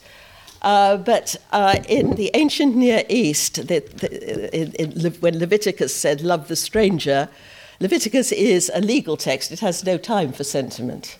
Uh, 0.62 0.96
but 0.96 1.36
uh, 1.52 1.78
in 1.88 2.12
the 2.12 2.30
ancient 2.34 2.74
Near 2.74 3.02
East, 3.08 3.56
the, 3.68 3.80
the, 3.80 4.56
in, 4.56 4.72
in 4.72 5.12
when 5.20 5.38
Leviticus 5.38 5.94
said, 5.94 6.22
Love 6.22 6.48
the 6.48 6.56
stranger, 6.56 7.28
Leviticus 7.80 8.32
is 8.32 8.70
a 8.74 8.80
legal 8.80 9.16
text, 9.16 9.52
it 9.52 9.60
has 9.60 9.84
no 9.84 9.98
time 9.98 10.32
for 10.32 10.44
sentiment. 10.44 11.18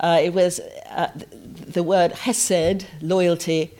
Uh, 0.00 0.20
it 0.22 0.34
was 0.34 0.60
uh, 0.90 1.10
the 1.36 1.82
word 1.82 2.12
hesed, 2.12 2.86
loyalty, 3.00 3.72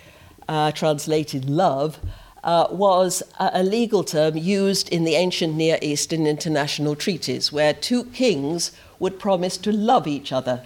uh, 0.49 0.70
translated 0.72 1.51
love, 1.51 1.99
uh, 2.47 2.69
was 2.71 3.25
a, 3.41 3.65
legal 3.65 4.05
term 4.05 4.37
used 4.37 4.89
in 4.91 5.03
the 5.03 5.17
ancient 5.17 5.57
Near 5.57 5.79
East 5.83 6.13
in 6.13 6.29
international 6.29 6.95
treaties, 6.95 7.51
where 7.51 7.75
two 7.75 8.05
kings 8.05 8.71
would 9.01 9.19
promise 9.19 9.57
to 9.59 9.73
love 9.73 10.07
each 10.07 10.33
other. 10.33 10.63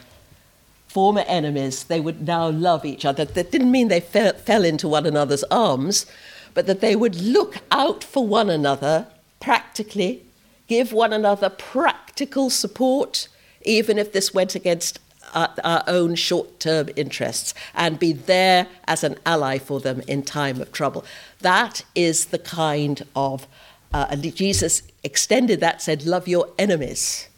Former 0.88 1.24
enemies, 1.26 1.84
they 1.84 1.98
would 1.98 2.26
now 2.26 2.50
love 2.50 2.84
each 2.84 3.06
other. 3.06 3.24
That 3.24 3.50
didn't 3.50 3.72
mean 3.72 3.88
they 3.88 4.00
fell, 4.00 4.34
fell 4.34 4.62
into 4.62 4.88
one 4.88 5.06
another's 5.06 5.42
arms, 5.44 6.04
but 6.52 6.66
that 6.66 6.82
they 6.82 6.94
would 6.94 7.16
look 7.16 7.56
out 7.70 8.04
for 8.04 8.26
one 8.26 8.50
another 8.50 9.06
practically, 9.40 10.22
give 10.68 10.92
one 10.92 11.14
another 11.14 11.48
practical 11.48 12.50
support, 12.50 13.28
even 13.62 13.98
if 13.98 14.12
this 14.12 14.34
went 14.34 14.54
against 14.54 14.98
our 15.34 15.84
own 15.86 16.14
short 16.14 16.60
term 16.60 16.88
interests 16.96 17.54
and 17.74 17.98
be 17.98 18.12
there 18.12 18.66
as 18.86 19.04
an 19.04 19.16
ally 19.24 19.58
for 19.58 19.80
them 19.80 20.02
in 20.06 20.22
time 20.22 20.60
of 20.60 20.72
trouble. 20.72 21.04
That 21.40 21.84
is 21.94 22.26
the 22.26 22.38
kind 22.38 23.02
of, 23.14 23.46
uh, 23.92 24.14
Jesus 24.16 24.82
extended 25.02 25.60
that, 25.60 25.82
said, 25.82 26.04
Love 26.04 26.28
your 26.28 26.48
enemies. 26.58 27.28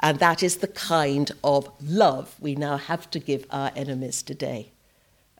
And 0.00 0.18
that 0.18 0.42
is 0.42 0.56
the 0.56 0.68
kind 0.68 1.32
of 1.42 1.70
love 1.82 2.34
we 2.38 2.54
now 2.54 2.76
have 2.76 3.10
to 3.10 3.18
give 3.18 3.46
our 3.50 3.72
enemies 3.74 4.22
today. 4.22 4.72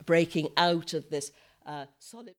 Breaking 0.07 0.49
out 0.57 0.95
of 0.95 1.11
this 1.11 1.31
uh, 1.67 1.87
solid. 1.99 2.35